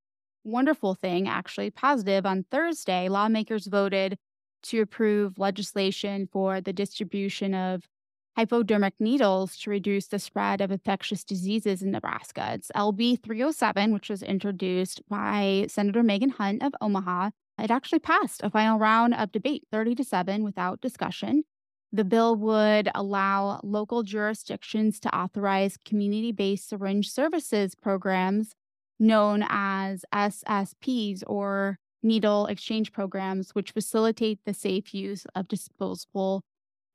wonderful 0.45 0.95
thing, 0.95 1.29
actually 1.29 1.71
positive, 1.71 2.27
on 2.27 2.45
Thursday, 2.51 3.09
lawmakers 3.09 3.67
voted 3.67 4.19
to 4.65 4.81
approve 4.81 5.39
legislation 5.39 6.29
for 6.31 6.61
the 6.61 6.73
distribution 6.73 7.55
of 7.55 7.89
hypodermic 8.37 8.95
needles 8.99 9.57
to 9.59 9.71
reduce 9.71 10.09
the 10.09 10.19
spread 10.19 10.61
of 10.61 10.71
infectious 10.71 11.25
diseases 11.25 11.83
in 11.83 11.91
Nebraska. 11.93 12.53
It's 12.55 12.71
LB 12.75 13.23
307, 13.23 13.93
which 13.93 14.11
was 14.11 14.23
introduced 14.23 15.01
by 15.09 15.67
Senator 15.69 16.03
Megan 16.03 16.31
Hunt 16.31 16.63
of 16.63 16.75
Omaha. 16.81 17.31
It 17.59 17.71
actually 17.71 18.01
passed 18.01 18.43
a 18.43 18.51
final 18.51 18.79
round 18.79 19.15
of 19.15 19.31
debate, 19.31 19.63
30 19.71 19.95
to 19.97 20.05
7, 20.05 20.43
without 20.43 20.81
discussion. 20.81 21.45
The 21.93 22.05
bill 22.05 22.35
would 22.35 22.89
allow 22.93 23.61
local 23.63 24.03
jurisdictions 24.03 24.99
to 25.01 25.17
authorize 25.17 25.79
community 25.85 26.33
based 26.33 26.69
syringe 26.69 27.09
services 27.09 27.77
programs 27.77 28.55
known 28.99 29.45
as 29.49 30.05
SSPs 30.13 31.23
or 31.27 31.79
needle 32.05 32.47
exchange 32.47 32.93
programs, 32.93 33.55
which 33.55 33.73
facilitate 33.73 34.41
the 34.45 34.55
safe 34.55 34.95
use 34.95 35.27
of 35.35 35.49
disposable 35.49 36.43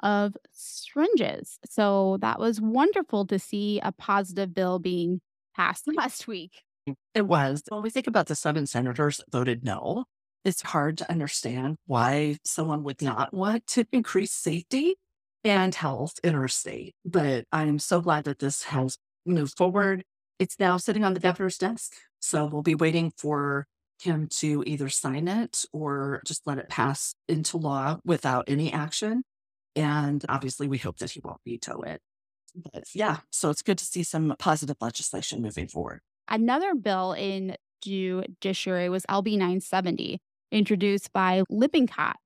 of 0.02 0.38
syringes. 0.52 1.60
So 1.66 2.18
that 2.22 2.40
was 2.40 2.62
wonderful 2.62 3.26
to 3.28 3.40
see 3.40 3.80
a 3.84 3.92
positive 3.92 4.54
bill 4.54 4.80
being 4.80 5.22
passed 5.56 5.86
last 5.94 6.28
week. 6.28 6.62
Mm, 6.88 6.96
it 7.14 7.28
was. 7.28 7.62
When 7.68 7.82
we 7.82 7.90
think 7.90 8.08
about 8.08 8.28
the 8.28 8.36
seven 8.36 8.66
senators 8.66 9.18
that 9.18 9.32
voted 9.32 9.64
no, 9.64 10.06
it's 10.46 10.62
hard 10.62 10.98
to 11.00 11.12
understand 11.12 11.76
why 11.86 12.38
someone 12.46 12.84
would 12.84 13.02
not 13.02 13.34
want 13.34 13.68
to 13.68 13.86
increase 13.92 14.32
safety 14.32 14.96
and 15.44 15.76
health 15.76 16.14
in 16.24 16.36
our 16.36 16.48
state. 16.48 16.96
But 17.06 17.46
I'm 17.52 17.80
so 17.80 18.02
glad 18.02 18.24
that 18.26 18.40
this 18.40 18.64
has 18.64 18.98
moved 19.26 19.58
forward. 19.58 20.04
It's 20.38 20.60
now 20.60 20.78
sitting 20.78 21.04
on 21.04 21.14
the 21.14 21.20
governor's 21.20 21.58
desk. 21.58 21.94
So 22.20 22.46
we'll 22.46 22.62
be 22.62 22.76
waiting 22.76 23.12
for 23.18 23.68
him 24.02 24.28
to 24.38 24.64
either 24.66 24.90
sign 24.90 25.28
it 25.28 25.66
or 25.74 26.22
just 26.26 26.42
let 26.46 26.58
it 26.58 26.70
pass 26.70 27.16
into 27.28 27.58
law 27.58 28.00
without 28.06 28.46
any 28.48 28.72
action. 28.72 29.24
And 29.76 30.24
obviously, 30.28 30.68
we 30.68 30.78
hope 30.78 30.98
that 30.98 31.12
he 31.12 31.22
won't 31.24 31.42
veto 31.46 31.82
it. 31.82 32.02
But 32.56 32.86
yeah, 32.94 33.18
so 33.32 33.50
it's 33.50 33.62
good 33.62 33.78
to 33.78 33.86
see 33.86 34.04
some 34.04 34.36
positive 34.40 34.78
legislation 34.82 35.42
moving 35.42 35.68
forward. 35.68 36.02
Another 36.28 36.76
bill 36.76 37.14
in 37.14 37.56
judiciary 37.82 38.90
was 38.90 39.06
LB 39.10 39.34
970, 39.34 40.20
introduced 40.52 41.14
by 41.14 41.44
Lippincott, 41.50 42.18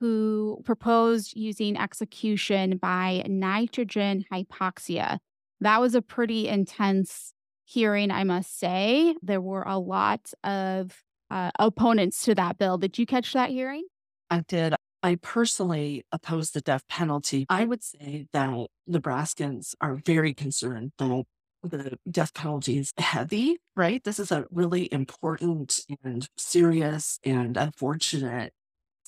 who 0.00 0.60
proposed 0.64 1.34
using 1.36 1.76
execution 1.76 2.76
by 2.78 3.24
nitrogen 3.26 4.24
hypoxia. 4.32 5.18
That 5.60 5.80
was 5.80 5.94
a 5.94 6.02
pretty 6.02 6.48
intense 6.48 7.32
hearing, 7.64 8.10
I 8.10 8.24
must 8.24 8.58
say. 8.58 9.14
There 9.22 9.40
were 9.40 9.62
a 9.62 9.78
lot 9.78 10.32
of 10.44 11.02
uh, 11.30 11.50
opponents 11.58 12.24
to 12.24 12.34
that 12.34 12.58
bill. 12.58 12.78
Did 12.78 12.98
you 12.98 13.06
catch 13.06 13.32
that 13.32 13.50
hearing? 13.50 13.84
I 14.30 14.40
did. 14.40 14.74
I 15.02 15.16
personally 15.16 16.04
oppose 16.10 16.50
the 16.50 16.60
death 16.60 16.82
penalty. 16.88 17.46
I 17.48 17.64
would 17.64 17.82
say 17.82 18.26
that 18.32 18.66
Nebraskans 18.90 19.74
are 19.80 19.94
very 19.94 20.34
concerned 20.34 20.92
that 20.98 21.24
the 21.62 21.98
death 22.10 22.34
penalty 22.34 22.78
is 22.78 22.92
heavy, 22.98 23.58
right? 23.76 24.02
This 24.02 24.18
is 24.18 24.32
a 24.32 24.46
really 24.50 24.92
important 24.92 25.80
and 26.02 26.28
serious 26.36 27.18
and 27.24 27.56
unfortunate 27.56 28.52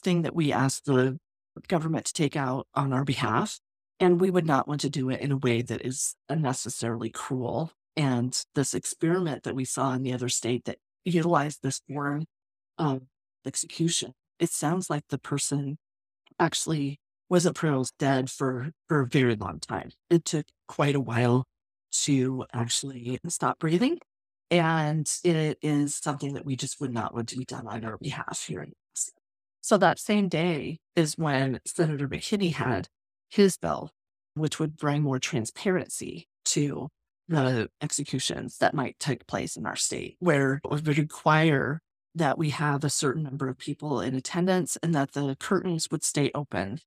thing 0.00 0.22
that 0.22 0.34
we 0.34 0.52
ask 0.52 0.84
the 0.84 1.18
government 1.66 2.06
to 2.06 2.12
take 2.12 2.36
out 2.36 2.66
on 2.74 2.92
our 2.92 3.04
behalf. 3.04 3.58
And 4.00 4.20
we 4.20 4.30
would 4.30 4.46
not 4.46 4.68
want 4.68 4.80
to 4.82 4.90
do 4.90 5.10
it 5.10 5.20
in 5.20 5.32
a 5.32 5.36
way 5.36 5.62
that 5.62 5.84
is 5.84 6.14
unnecessarily 6.28 7.10
cruel. 7.10 7.72
And 7.96 8.40
this 8.54 8.74
experiment 8.74 9.42
that 9.42 9.56
we 9.56 9.64
saw 9.64 9.92
in 9.94 10.02
the 10.02 10.12
other 10.12 10.28
state 10.28 10.66
that 10.66 10.78
utilized 11.04 11.60
this 11.62 11.80
form 11.88 12.24
of 12.76 13.02
execution, 13.46 14.12
it 14.38 14.50
sounds 14.50 14.90
like 14.90 15.04
the 15.08 15.18
person 15.18 15.78
actually 16.38 17.00
wasn't 17.28 17.56
pronounced 17.56 17.94
dead 17.98 18.30
for, 18.30 18.70
for 18.88 19.00
a 19.00 19.06
very 19.06 19.34
long 19.34 19.60
time. 19.60 19.90
It 20.08 20.24
took 20.24 20.46
quite 20.66 20.94
a 20.94 21.00
while 21.00 21.44
to 22.04 22.44
actually 22.52 23.18
stop 23.28 23.58
breathing. 23.58 23.98
And 24.50 25.10
it 25.24 25.58
is 25.60 25.94
something 25.94 26.32
that 26.34 26.46
we 26.46 26.56
just 26.56 26.80
would 26.80 26.92
not 26.92 27.14
want 27.14 27.28
to 27.28 27.36
be 27.36 27.44
done 27.44 27.66
on 27.66 27.84
our 27.84 27.98
behalf 27.98 28.44
here. 28.46 28.66
So 29.60 29.76
that 29.76 29.98
same 29.98 30.28
day 30.28 30.78
is 30.96 31.18
when 31.18 31.60
Senator 31.66 32.08
McKinney 32.08 32.54
had 32.54 32.88
his 33.28 33.58
bill, 33.58 33.90
which 34.34 34.58
would 34.58 34.78
bring 34.78 35.02
more 35.02 35.18
transparency 35.18 36.28
to 36.46 36.88
the 37.28 37.68
executions 37.82 38.58
that 38.58 38.74
might 38.74 38.98
take 38.98 39.26
place 39.26 39.56
in 39.56 39.66
our 39.66 39.76
state, 39.76 40.16
where 40.18 40.60
it 40.64 40.70
would 40.70 40.88
require 40.88 41.80
that 42.14 42.38
we 42.38 42.50
have 42.50 42.84
a 42.84 42.90
certain 42.90 43.22
number 43.22 43.48
of 43.48 43.58
people 43.58 44.00
in 44.00 44.14
attendance 44.14 44.76
and 44.82 44.94
that 44.94 45.12
the 45.12 45.36
curtains 45.38 45.88
would 45.90 46.02
stay 46.02 46.30
open 46.34 46.80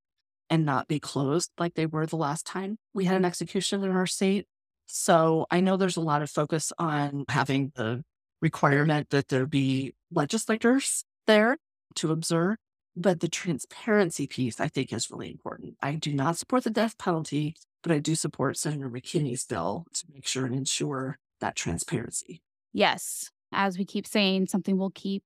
and 0.50 0.66
not 0.66 0.88
be 0.88 1.00
closed 1.00 1.52
like 1.58 1.76
they 1.76 1.86
were 1.86 2.06
the 2.06 2.18
last 2.18 2.46
time 2.46 2.78
we 2.94 3.06
had 3.06 3.16
an 3.16 3.26
execution 3.26 3.84
in 3.84 3.92
our 3.92 4.08
state. 4.08 4.46
So 4.88 5.46
I 5.50 5.62
know 5.62 5.78
there's 5.78 5.96
a 5.96 6.02
lot 6.02 6.22
of 6.22 6.30
focus 6.30 6.74
on 6.78 7.24
having 7.30 7.72
the 7.76 8.04
requirement 8.42 9.12
that 9.12 9.30
there 9.30 9.46
be 9.46 9.94
legislators 10.12 11.06
there 11.28 11.58
to 11.96 12.12
observe, 12.12 12.58
but 12.96 13.22
the 13.22 13.30
transparency 13.30 14.28
piece 14.28 14.60
I 14.60 14.68
think 14.68 14.92
is 14.92 15.10
really 15.10 15.32
important. 15.32 15.76
I 15.82 15.94
do 15.96 16.14
not 16.14 16.38
support 16.38 16.66
the 16.66 16.70
death 16.70 16.98
penalty, 16.98 17.56
but 17.84 17.92
I 17.92 18.00
do 18.00 18.16
support 18.16 18.58
Senator 18.58 18.90
McKinney's 18.90 19.46
bill 19.46 19.86
to 19.94 20.06
make 20.14 20.28
sure 20.28 20.46
and 20.46 20.56
ensure 20.56 21.18
that 21.40 21.56
transparency. 21.56 22.42
Yes 22.74 23.32
as 23.52 23.78
we 23.78 23.86
keep 23.86 24.08
saying, 24.08 24.48
something 24.48 24.78
we'll 24.78 24.92
keep 24.92 25.24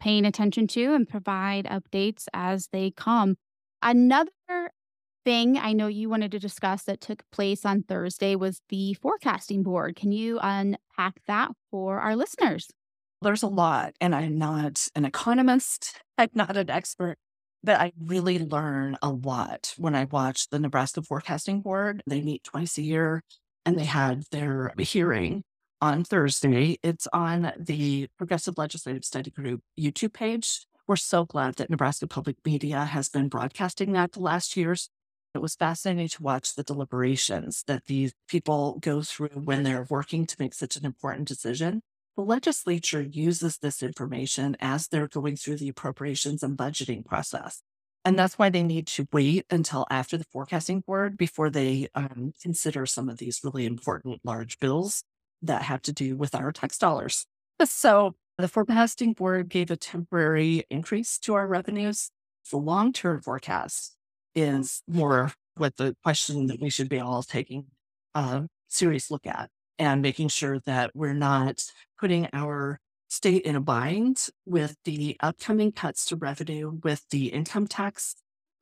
paying 0.00 0.24
attention 0.24 0.66
to 0.68 0.94
and 0.94 1.08
provide 1.08 1.64
updates 1.64 2.26
as 2.32 2.68
they 2.72 2.90
come. 2.90 3.36
Another 3.82 4.30
thing 5.24 5.58
I 5.58 5.72
know 5.72 5.88
you 5.88 6.08
wanted 6.08 6.30
to 6.32 6.38
discuss 6.38 6.84
that 6.84 7.00
took 7.00 7.22
place 7.32 7.64
on 7.64 7.82
Thursday 7.82 8.36
was 8.36 8.60
the 8.68 8.94
forecasting 8.94 9.62
board. 9.62 9.96
Can 9.96 10.12
you 10.12 10.38
unpack 10.40 11.20
that 11.26 11.50
for 11.70 11.98
our 12.00 12.16
listeners? 12.16 12.68
There's 13.20 13.42
a 13.42 13.48
lot, 13.48 13.94
and 14.00 14.14
I'm 14.14 14.38
not 14.38 14.86
an 14.94 15.04
economist, 15.04 16.00
I'm 16.16 16.30
not 16.34 16.56
an 16.56 16.70
expert, 16.70 17.18
but 17.62 17.80
I 17.80 17.92
really 18.00 18.38
learn 18.38 18.96
a 19.02 19.10
lot 19.10 19.74
when 19.76 19.94
I 19.94 20.04
watch 20.04 20.48
the 20.48 20.58
Nebraska 20.58 21.02
Forecasting 21.02 21.60
Board. 21.60 22.02
They 22.06 22.20
meet 22.20 22.44
twice 22.44 22.78
a 22.78 22.82
year 22.82 23.22
and 23.66 23.78
they 23.78 23.84
had 23.84 24.24
their 24.30 24.72
hearing 24.78 25.44
on 25.80 26.04
Thursday. 26.04 26.78
It's 26.82 27.06
on 27.12 27.52
the 27.58 28.08
Progressive 28.16 28.58
Legislative 28.58 29.04
Study 29.04 29.30
Group 29.30 29.60
YouTube 29.78 30.12
page. 30.12 30.66
We're 30.86 30.96
so 30.96 31.24
glad 31.24 31.56
that 31.56 31.70
Nebraska 31.70 32.06
Public 32.06 32.36
Media 32.44 32.84
has 32.84 33.08
been 33.08 33.28
broadcasting 33.28 33.92
that 33.92 34.12
the 34.12 34.20
last 34.20 34.56
years. 34.56 34.88
It 35.34 35.42
was 35.42 35.54
fascinating 35.54 36.08
to 36.08 36.22
watch 36.22 36.54
the 36.54 36.62
deliberations 36.62 37.62
that 37.66 37.84
these 37.84 38.14
people 38.28 38.78
go 38.80 39.02
through 39.02 39.28
when 39.28 39.62
they're 39.62 39.86
working 39.90 40.26
to 40.26 40.36
make 40.38 40.54
such 40.54 40.76
an 40.76 40.86
important 40.86 41.28
decision. 41.28 41.82
The 42.18 42.24
legislature 42.24 43.00
uses 43.00 43.58
this 43.58 43.80
information 43.80 44.56
as 44.58 44.88
they're 44.88 45.06
going 45.06 45.36
through 45.36 45.58
the 45.58 45.68
appropriations 45.68 46.42
and 46.42 46.58
budgeting 46.58 47.06
process. 47.06 47.62
And 48.04 48.18
that's 48.18 48.36
why 48.36 48.50
they 48.50 48.64
need 48.64 48.88
to 48.88 49.06
wait 49.12 49.46
until 49.50 49.86
after 49.88 50.16
the 50.16 50.24
forecasting 50.24 50.80
board 50.80 51.16
before 51.16 51.48
they 51.48 51.86
um, 51.94 52.32
consider 52.42 52.86
some 52.86 53.08
of 53.08 53.18
these 53.18 53.42
really 53.44 53.66
important 53.66 54.20
large 54.24 54.58
bills 54.58 55.04
that 55.42 55.62
have 55.62 55.80
to 55.82 55.92
do 55.92 56.16
with 56.16 56.34
our 56.34 56.50
tax 56.50 56.76
dollars. 56.76 57.24
So 57.64 58.16
the 58.36 58.48
forecasting 58.48 59.12
board 59.12 59.48
gave 59.48 59.70
a 59.70 59.76
temporary 59.76 60.64
increase 60.70 61.20
to 61.20 61.34
our 61.34 61.46
revenues. 61.46 62.10
The 62.50 62.56
long 62.56 62.92
term 62.92 63.22
forecast 63.22 63.94
is 64.34 64.82
more 64.88 65.30
what 65.56 65.76
the 65.76 65.94
question 66.02 66.48
that 66.48 66.60
we 66.60 66.68
should 66.68 66.88
be 66.88 66.98
all 66.98 67.22
taking 67.22 67.66
a 68.16 68.48
serious 68.66 69.08
look 69.08 69.24
at 69.24 69.50
and 69.78 70.02
making 70.02 70.28
sure 70.28 70.60
that 70.66 70.90
we're 70.94 71.14
not 71.14 71.64
putting 71.98 72.28
our 72.32 72.80
state 73.08 73.42
in 73.42 73.56
a 73.56 73.60
bind 73.60 74.26
with 74.44 74.76
the 74.84 75.16
upcoming 75.20 75.72
cuts 75.72 76.04
to 76.06 76.16
revenue 76.16 76.78
with 76.82 77.04
the 77.10 77.26
income 77.26 77.66
tax 77.66 78.14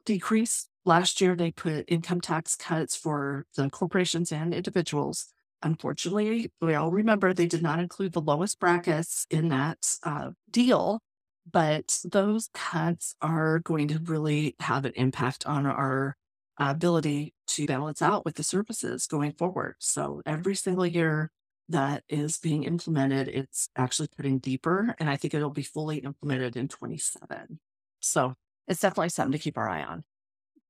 decrease 0.04 0.68
Last 0.86 1.20
year, 1.20 1.34
they 1.34 1.50
put 1.50 1.84
income 1.88 2.20
tax 2.20 2.54
cuts 2.54 2.94
for 2.94 3.44
the 3.56 3.68
corporations 3.68 4.30
and 4.30 4.54
individuals. 4.54 5.26
Unfortunately, 5.60 6.52
we 6.60 6.74
all 6.76 6.92
remember 6.92 7.34
they 7.34 7.48
did 7.48 7.60
not 7.60 7.80
include 7.80 8.12
the 8.12 8.20
lowest 8.20 8.60
brackets 8.60 9.26
in 9.28 9.48
that 9.48 9.96
uh, 10.04 10.30
deal, 10.48 11.00
but 11.50 11.98
those 12.04 12.50
cuts 12.54 13.16
are 13.20 13.58
going 13.58 13.88
to 13.88 13.98
really 13.98 14.54
have 14.60 14.84
an 14.84 14.92
impact 14.94 15.44
on 15.44 15.66
our 15.66 16.16
ability 16.58 17.34
to 17.48 17.66
balance 17.66 18.02
out 18.02 18.24
with 18.24 18.36
the 18.36 18.42
services 18.42 19.06
going 19.06 19.32
forward. 19.32 19.76
So 19.78 20.22
every 20.26 20.54
single 20.54 20.86
year 20.86 21.30
that 21.68 22.04
is 22.08 22.38
being 22.38 22.64
implemented, 22.64 23.28
it's 23.28 23.68
actually 23.76 24.08
putting 24.16 24.38
deeper, 24.38 24.94
and 24.98 25.10
I 25.10 25.16
think 25.16 25.34
it'll 25.34 25.50
be 25.50 25.62
fully 25.62 25.98
implemented 25.98 26.56
in 26.56 26.68
27. 26.68 27.58
So 28.00 28.34
it's 28.68 28.80
definitely 28.80 29.08
something 29.08 29.32
to 29.32 29.38
keep 29.38 29.58
our 29.58 29.68
eye 29.68 29.82
on 29.82 30.04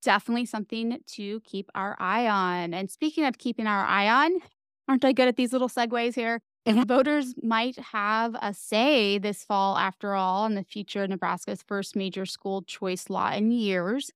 definitely 0.06 0.46
something 0.46 0.98
to 1.04 1.40
keep 1.40 1.68
our 1.74 1.96
eye 1.98 2.28
on. 2.28 2.72
And 2.72 2.88
speaking 2.88 3.24
of 3.24 3.38
keeping 3.38 3.66
our 3.66 3.84
eye 3.84 4.08
on, 4.08 4.40
aren't 4.88 5.04
I 5.04 5.12
good 5.12 5.26
at 5.26 5.36
these 5.36 5.52
little 5.52 5.68
segues 5.68 6.14
here? 6.14 6.40
Mm-hmm. 6.66 6.82
Voters 6.82 7.34
might 7.42 7.76
have 7.76 8.36
a 8.40 8.54
say 8.54 9.18
this 9.18 9.44
fall, 9.44 9.76
after 9.76 10.14
all, 10.14 10.46
in 10.46 10.54
the 10.54 10.62
future 10.62 11.02
of 11.02 11.10
Nebraska's 11.10 11.62
first 11.62 11.96
major 11.96 12.24
school 12.24 12.62
choice 12.62 13.10
law 13.10 13.32
in 13.32 13.50
years. 13.50 14.10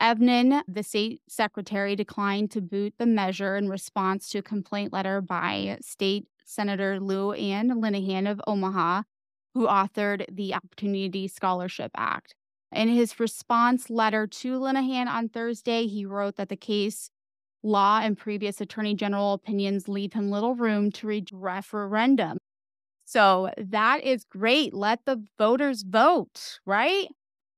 Evnen, 0.00 0.62
the 0.68 0.82
state 0.82 1.20
secretary, 1.28 1.96
declined 1.96 2.50
to 2.52 2.60
boot 2.60 2.94
the 2.98 3.06
measure 3.06 3.56
in 3.56 3.68
response 3.68 4.28
to 4.30 4.38
a 4.38 4.42
complaint 4.42 4.92
letter 4.92 5.20
by 5.20 5.78
State 5.80 6.26
Senator 6.44 7.00
Lou 7.00 7.32
Ann 7.32 7.68
Linehan 7.80 8.30
of 8.30 8.40
Omaha, 8.46 9.02
who 9.54 9.66
authored 9.66 10.24
the 10.30 10.54
Opportunity 10.54 11.26
Scholarship 11.28 11.90
Act. 11.96 12.34
In 12.72 12.88
his 12.88 13.18
response 13.18 13.90
letter 13.90 14.26
to 14.26 14.58
Linehan 14.58 15.06
on 15.06 15.28
Thursday, 15.28 15.86
he 15.86 16.04
wrote 16.04 16.36
that 16.36 16.48
the 16.48 16.56
case 16.56 17.10
law 17.62 18.00
and 18.02 18.16
previous 18.16 18.60
attorney 18.60 18.94
general 18.94 19.32
opinions 19.32 19.88
leave 19.88 20.12
him 20.12 20.30
little 20.30 20.54
room 20.54 20.92
to 20.92 21.06
read 21.06 21.28
referendum. 21.32 22.38
So 23.04 23.50
that 23.56 24.04
is 24.04 24.24
great. 24.24 24.74
Let 24.74 25.06
the 25.06 25.24
voters 25.38 25.82
vote, 25.82 26.60
right? 26.66 27.08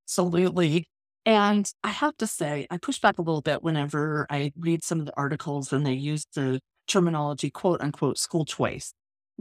Absolutely. 0.05 0.87
And 1.25 1.71
I 1.83 1.89
have 1.89 2.17
to 2.17 2.27
say, 2.27 2.67
I 2.71 2.77
push 2.77 2.99
back 2.99 3.19
a 3.19 3.21
little 3.21 3.41
bit 3.41 3.61
whenever 3.61 4.25
I 4.29 4.51
read 4.57 4.83
some 4.83 4.99
of 4.99 5.05
the 5.05 5.15
articles 5.15 5.71
and 5.71 5.85
they 5.85 5.93
use 5.93 6.25
the 6.33 6.59
terminology 6.87 7.49
quote 7.49 7.81
unquote 7.81 8.17
school 8.17 8.43
choice 8.43 8.93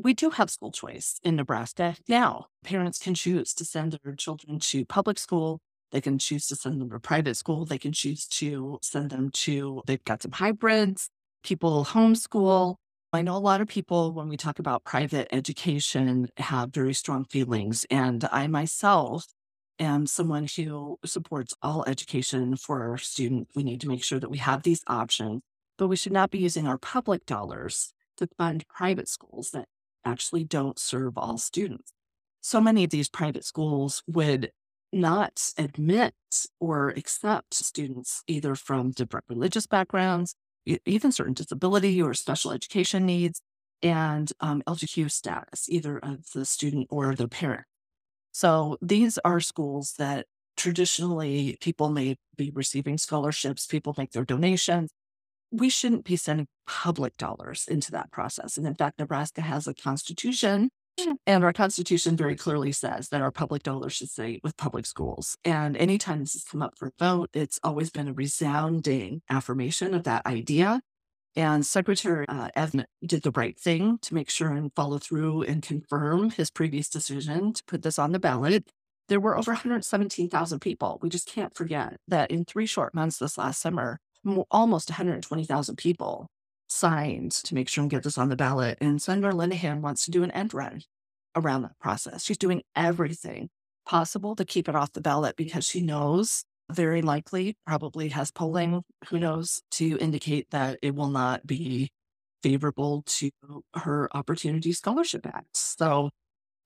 we 0.02 0.14
do 0.14 0.30
have 0.30 0.50
school 0.50 0.72
choice 0.72 1.20
in 1.22 1.36
Nebraska 1.36 1.96
now. 2.08 2.46
Parents 2.64 2.98
can 2.98 3.14
choose 3.14 3.52
to 3.54 3.64
send 3.64 3.98
their 4.02 4.14
children 4.14 4.58
to 4.60 4.84
public 4.84 5.18
school. 5.18 5.60
They 5.92 6.00
can 6.00 6.18
choose 6.18 6.46
to 6.48 6.56
send 6.56 6.80
them 6.80 6.90
to 6.90 7.00
private 7.00 7.36
school. 7.36 7.64
They 7.64 7.78
can 7.78 7.92
choose 7.92 8.26
to 8.28 8.78
send 8.82 9.10
them 9.10 9.30
to, 9.30 9.82
they've 9.86 10.04
got 10.04 10.22
some 10.22 10.32
hybrids. 10.32 11.08
People 11.42 11.84
homeschool. 11.84 12.76
I 13.12 13.22
know 13.22 13.36
a 13.36 13.38
lot 13.38 13.60
of 13.60 13.66
people, 13.66 14.12
when 14.12 14.28
we 14.28 14.36
talk 14.36 14.60
about 14.60 14.84
private 14.84 15.26
education, 15.32 16.28
have 16.36 16.72
very 16.72 16.94
strong 16.94 17.24
feelings. 17.24 17.84
And 17.90 18.24
I 18.30 18.46
myself 18.46 19.26
am 19.80 20.06
someone 20.06 20.46
who 20.54 20.98
supports 21.04 21.54
all 21.62 21.84
education 21.86 22.56
for 22.56 22.88
our 22.88 22.98
students. 22.98 23.56
We 23.56 23.64
need 23.64 23.80
to 23.80 23.88
make 23.88 24.04
sure 24.04 24.20
that 24.20 24.30
we 24.30 24.38
have 24.38 24.62
these 24.62 24.84
options, 24.86 25.42
but 25.78 25.88
we 25.88 25.96
should 25.96 26.12
not 26.12 26.30
be 26.30 26.38
using 26.38 26.66
our 26.66 26.78
public 26.78 27.26
dollars 27.26 27.92
to 28.18 28.28
fund 28.38 28.68
private 28.68 29.08
schools 29.08 29.50
that 29.52 29.66
actually 30.04 30.44
don't 30.44 30.78
serve 30.78 31.16
all 31.16 31.38
students. 31.38 31.92
So 32.40 32.60
many 32.60 32.84
of 32.84 32.90
these 32.90 33.08
private 33.08 33.44
schools 33.44 34.02
would 34.06 34.52
not 34.92 35.52
admit 35.56 36.14
or 36.58 36.90
accept 36.90 37.54
students 37.54 38.22
either 38.26 38.54
from 38.54 38.90
different 38.90 39.24
religious 39.28 39.66
backgrounds, 39.66 40.34
even 40.84 41.12
certain 41.12 41.34
disability 41.34 42.00
or 42.02 42.14
special 42.14 42.52
education 42.52 43.06
needs, 43.06 43.40
and 43.82 44.32
um, 44.40 44.62
LGQ 44.66 45.10
status, 45.10 45.68
either 45.68 45.98
of 45.98 46.30
the 46.34 46.44
student 46.44 46.86
or 46.90 47.14
the 47.14 47.28
parent. 47.28 47.64
So 48.32 48.78
these 48.80 49.18
are 49.24 49.40
schools 49.40 49.94
that 49.98 50.26
traditionally 50.56 51.56
people 51.60 51.90
may 51.90 52.16
be 52.36 52.50
receiving 52.54 52.98
scholarships, 52.98 53.66
people 53.66 53.94
make 53.96 54.12
their 54.12 54.24
donations, 54.24 54.90
we 55.50 55.68
shouldn't 55.68 56.04
be 56.04 56.16
sending 56.16 56.46
public 56.66 57.16
dollars 57.16 57.66
into 57.68 57.90
that 57.92 58.10
process. 58.12 58.56
And 58.56 58.66
in 58.66 58.74
fact, 58.74 58.98
Nebraska 58.98 59.40
has 59.40 59.66
a 59.66 59.74
constitution, 59.74 60.70
hmm. 61.00 61.12
and 61.26 61.44
our 61.44 61.52
constitution 61.52 62.16
very 62.16 62.36
clearly 62.36 62.72
says 62.72 63.08
that 63.08 63.22
our 63.22 63.32
public 63.32 63.62
dollars 63.62 63.94
should 63.94 64.10
stay 64.10 64.40
with 64.44 64.56
public 64.56 64.86
schools. 64.86 65.36
And 65.44 65.76
anytime 65.76 66.20
this 66.20 66.34
has 66.34 66.44
come 66.44 66.62
up 66.62 66.74
for 66.76 66.88
a 66.88 66.92
vote, 66.98 67.30
it's 67.32 67.58
always 67.64 67.90
been 67.90 68.08
a 68.08 68.12
resounding 68.12 69.22
affirmation 69.28 69.94
of 69.94 70.04
that 70.04 70.24
idea. 70.26 70.80
And 71.36 71.64
Secretary 71.64 72.26
uh, 72.28 72.48
Evnen 72.56 72.84
did 73.06 73.22
the 73.22 73.30
right 73.30 73.58
thing 73.58 73.98
to 74.02 74.14
make 74.14 74.30
sure 74.30 74.48
and 74.48 74.72
follow 74.74 74.98
through 74.98 75.42
and 75.42 75.62
confirm 75.62 76.30
his 76.30 76.50
previous 76.50 76.88
decision 76.88 77.52
to 77.52 77.64
put 77.64 77.82
this 77.82 77.98
on 77.98 78.12
the 78.12 78.18
ballot. 78.18 78.70
There 79.08 79.20
were 79.20 79.36
over 79.36 79.52
117,000 79.52 80.60
people. 80.60 80.98
We 81.02 81.08
just 81.08 81.28
can't 81.28 81.54
forget 81.54 81.98
that 82.08 82.30
in 82.30 82.44
three 82.44 82.66
short 82.66 82.94
months 82.94 83.18
this 83.18 83.38
last 83.38 83.60
summer, 83.60 84.00
almost 84.50 84.90
120,000 84.90 85.76
people 85.76 86.28
signed 86.68 87.32
to 87.32 87.54
make 87.54 87.68
sure 87.68 87.82
and 87.82 87.90
get 87.90 88.02
this 88.02 88.18
on 88.18 88.28
the 88.28 88.36
ballot. 88.36 88.78
And 88.80 89.00
Senator 89.00 89.32
Linehan 89.32 89.80
wants 89.80 90.04
to 90.04 90.10
do 90.10 90.22
an 90.22 90.30
end 90.32 90.54
run 90.54 90.82
around 91.36 91.62
that 91.62 91.78
process. 91.80 92.24
She's 92.24 92.38
doing 92.38 92.62
everything 92.76 93.50
possible 93.86 94.36
to 94.36 94.44
keep 94.44 94.68
it 94.68 94.76
off 94.76 94.92
the 94.92 95.00
ballot 95.00 95.36
because 95.36 95.64
she 95.64 95.80
knows 95.80 96.44
very 96.74 97.02
likely, 97.02 97.56
probably 97.66 98.08
has 98.08 98.30
polling, 98.30 98.70
mm-hmm. 98.70 99.06
who 99.08 99.18
knows, 99.18 99.60
to 99.72 99.98
indicate 99.98 100.50
that 100.50 100.78
it 100.82 100.94
will 100.94 101.10
not 101.10 101.46
be 101.46 101.90
favorable 102.42 103.02
to 103.06 103.30
her 103.74 104.08
Opportunity 104.14 104.72
Scholarship 104.72 105.26
Act. 105.26 105.56
So 105.56 106.10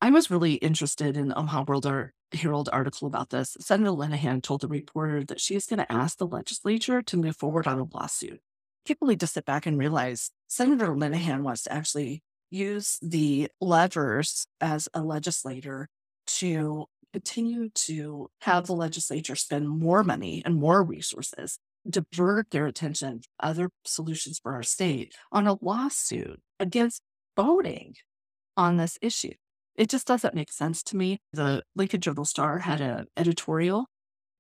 I 0.01 0.11
was 0.11 0.31
really 0.31 0.55
interested 0.55 1.17
in 1.17 1.33
Omaha 1.35 1.65
World 1.67 1.87
Herald 2.33 2.69
article 2.73 3.07
about 3.09 3.31
this. 3.31 3.57
Senator 3.61 3.91
Linehan 3.91 4.43
told 4.43 4.61
the 4.61 4.69
reporter 4.69 5.25
that 5.25 5.41
she 5.41 5.55
is 5.55 5.67
going 5.67 5.79
to 5.79 5.93
ask 5.93 6.19
the 6.19 6.27
legislature 6.27 7.03
to 7.03 7.17
move 7.17 7.37
forward 7.37 7.67
on 7.67 7.79
a 7.79 7.85
lawsuit. 7.85 8.41
People 8.85 9.09
need 9.09 9.21
to 9.21 9.27
sit 9.27 9.45
back 9.45 9.67
and 9.67 9.79
realize 9.79 10.31
Senator 10.47 10.89
Linehan 10.89 11.43
wants 11.43 11.63
to 11.63 11.73
actually 11.73 12.23
use 12.51 12.99
the 13.03 13.49
levers 13.61 14.47
as 14.61 14.89
a 14.95 15.01
legislator 15.01 15.89
to 16.27 16.87
continue 17.15 17.69
to 17.69 18.29
have 18.41 18.67
the 18.67 18.73
legislature 18.73 19.37
spend 19.37 19.69
more 19.69 20.03
money 20.03 20.43
and 20.45 20.57
more 20.57 20.83
resources, 20.83 21.61
divert 21.89 22.51
their 22.51 22.67
attention 22.67 23.21
to 23.21 23.29
other 23.39 23.71
solutions 23.85 24.41
for 24.43 24.53
our 24.53 24.65
state 24.65 25.15
on 25.31 25.47
a 25.47 25.57
lawsuit 25.61 26.41
against 26.59 27.03
voting 27.37 27.95
on 28.57 28.79
this 28.79 28.99
issue. 29.01 29.35
It 29.77 29.89
just 29.89 30.09
doesn't 30.09 30.35
make 30.35 30.51
sense 30.51 30.83
to 30.85 30.97
me. 30.97 31.21
The 31.33 31.63
Lincoln 31.77 32.01
Journal 32.01 32.25
Star 32.25 32.59
had 32.59 32.81
an 32.81 33.07
editorial 33.17 33.87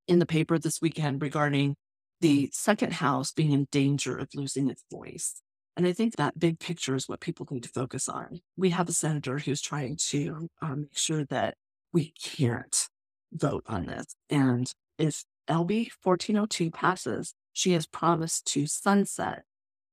in 0.09 0.19
the 0.19 0.27
paper 0.27 0.59
this 0.59 0.81
weekend 0.83 1.23
regarding 1.23 1.77
the 2.21 2.51
second 2.53 2.95
house 2.95 3.31
being 3.31 3.53
in 3.53 3.69
danger 3.71 4.19
of 4.19 4.31
losing 4.35 4.69
its 4.69 4.83
voice. 4.91 5.41
And 5.77 5.87
I 5.87 5.93
think 5.93 6.17
that 6.17 6.41
big 6.41 6.59
picture 6.59 6.97
is 6.97 7.09
what 7.09 7.21
people 7.21 7.47
need 7.51 7.63
to 7.63 7.69
focus 7.69 8.09
on. 8.09 8.41
We 8.57 8.71
have 8.71 8.89
a 8.89 8.93
senator 8.93 9.39
who's 9.39 9.61
trying 9.61 9.97
to 10.09 10.49
um, 10.61 10.83
make 10.83 10.99
sure 10.99 11.25
that 11.27 11.55
we 11.95 12.13
can't 12.21 12.89
vote 13.33 13.65
on 13.67 13.87
this. 13.87 14.17
And 14.29 14.71
if 14.99 15.25
LB 15.49 15.91
1402 16.03 16.71
passes, 16.71 17.35
she 17.53 17.73
has 17.73 17.87
promised 17.87 18.47
to 18.53 18.67
sunset 18.67 19.45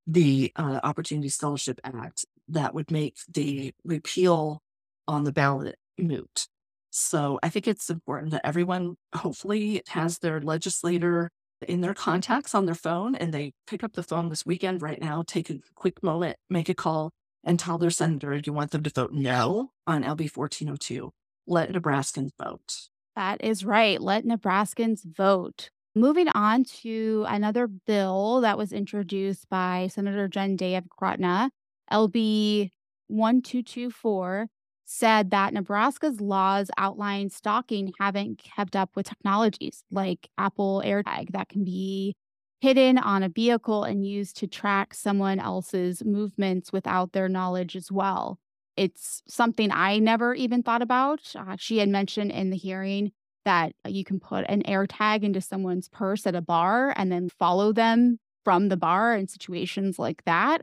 the 0.08 0.52
uh, 0.56 0.80
Opportunity 0.84 1.30
Scholarship 1.30 1.80
Act 1.84 2.26
that 2.50 2.74
would 2.74 2.92
make 2.92 3.18
the 3.32 3.74
repeal 3.86 4.62
on 5.08 5.24
the 5.24 5.32
ballot 5.32 5.76
moot. 5.98 6.48
So 6.90 7.40
I 7.44 7.50
think 7.50 7.68
it's 7.68 7.90
important 7.90 8.32
that 8.32 8.46
everyone 8.46 8.98
hopefully 9.16 9.84
has 9.90 10.18
their 10.18 10.42
legislator 10.42 11.30
in 11.68 11.82
their 11.82 11.94
contacts 11.94 12.56
on 12.56 12.66
their 12.66 12.76
phone 12.76 13.14
and 13.14 13.32
they 13.32 13.54
pick 13.68 13.84
up 13.84 13.94
the 13.94 14.04
phone 14.04 14.30
this 14.30 14.46
weekend 14.46 14.82
right 14.82 15.00
now, 15.00 15.24
take 15.26 15.52
a 15.52 15.60
quick 15.76 16.02
moment, 16.02 16.38
make 16.50 16.68
a 16.68 16.74
call, 16.74 17.12
and 17.44 17.60
tell 17.60 17.78
their 17.78 17.92
senator 17.92 18.42
you 18.44 18.52
want 18.52 18.72
them 18.72 18.84
to 18.84 18.90
vote 18.90 19.14
no 19.14 19.72
on 19.86 20.04
LB 20.04 20.36
1402. 20.36 21.12
Let 21.52 21.74
Nebraskans 21.74 22.32
vote. 22.42 22.88
That 23.18 23.44
is 23.44 23.66
right. 23.66 24.02
Let 24.02 24.24
Nebraskans 24.24 25.02
vote. 25.04 25.70
Moving 25.94 26.30
on 26.30 26.64
to 26.82 27.26
another 27.28 27.68
bill 27.68 28.40
that 28.40 28.58
was 28.58 28.72
introduced 28.72 29.50
by 29.50 29.90
Senator 29.92 30.30
Jen 30.30 30.56
Day 30.56 30.76
of 30.76 30.88
Gretna, 30.88 31.52
LB 31.92 32.70
1224 33.08 34.48
said 34.86 35.32
that 35.32 35.54
Nebraska's 35.54 36.22
laws 36.22 36.72
outlining 36.78 37.30
stalking 37.30 37.92
haven't 38.00 38.42
kept 38.42 38.78
up 38.78 38.96
with 38.96 39.08
technologies 39.10 39.84
like 39.92 40.30
Apple 40.38 40.82
AirTag 40.86 41.34
that 41.34 41.50
can 41.50 41.66
be 41.66 42.16
hidden 42.62 42.98
on 42.98 43.24
a 43.24 43.30
vehicle 43.30 43.84
and 43.84 44.06
used 44.06 44.38
to 44.38 44.48
track 44.48 44.94
someone 44.94 45.40
else's 45.40 46.02
movements 46.06 46.72
without 46.72 47.12
their 47.12 47.28
knowledge 47.28 47.76
as 47.76 47.92
well. 47.92 48.40
It's 48.78 49.22
something 49.28 49.72
I 49.72 50.00
never 50.00 50.34
even 50.34 50.64
thought 50.64 50.82
about. 50.82 51.22
Uh, 51.36 51.56
she 51.58 51.80
had 51.80 51.90
mentioned 51.90 52.32
in 52.32 52.50
the 52.50 52.58
hearing 52.58 53.12
that 53.46 53.74
you 53.88 54.04
can 54.04 54.20
put 54.20 54.46
an 54.48 54.66
air 54.66 54.86
tag 54.88 55.24
into 55.24 55.42
someone's 55.42 55.90
purse 55.90 56.28
at 56.28 56.36
a 56.36 56.42
bar 56.42 56.94
and 56.96 57.12
then 57.12 57.30
follow 57.30 57.74
them 57.74 58.20
from 58.44 58.70
the 58.70 58.78
bar 58.78 59.16
in 59.16 59.28
situations 59.28 60.00
like 60.00 60.24
that. 60.26 60.62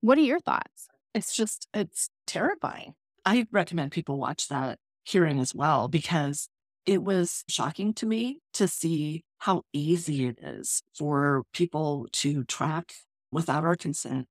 What 0.00 0.18
are 0.18 0.22
your 0.22 0.40
thoughts? 0.40 0.88
It's 1.14 1.34
just, 1.34 1.68
it's 1.74 2.08
terrifying. 2.26 2.94
I 3.24 3.46
recommend 3.52 3.92
people 3.92 4.18
watch 4.18 4.48
that 4.48 4.78
hearing 5.04 5.38
as 5.38 5.54
well 5.54 5.88
because 5.88 6.48
it 6.86 7.02
was 7.02 7.44
shocking 7.48 7.94
to 7.94 8.06
me 8.06 8.40
to 8.54 8.66
see 8.66 9.24
how 9.38 9.62
easy 9.72 10.26
it 10.26 10.38
is 10.42 10.82
for 10.94 11.42
people 11.52 12.08
to 12.12 12.44
track 12.44 12.94
without 13.30 13.64
our 13.64 13.76
consent. 13.76 14.26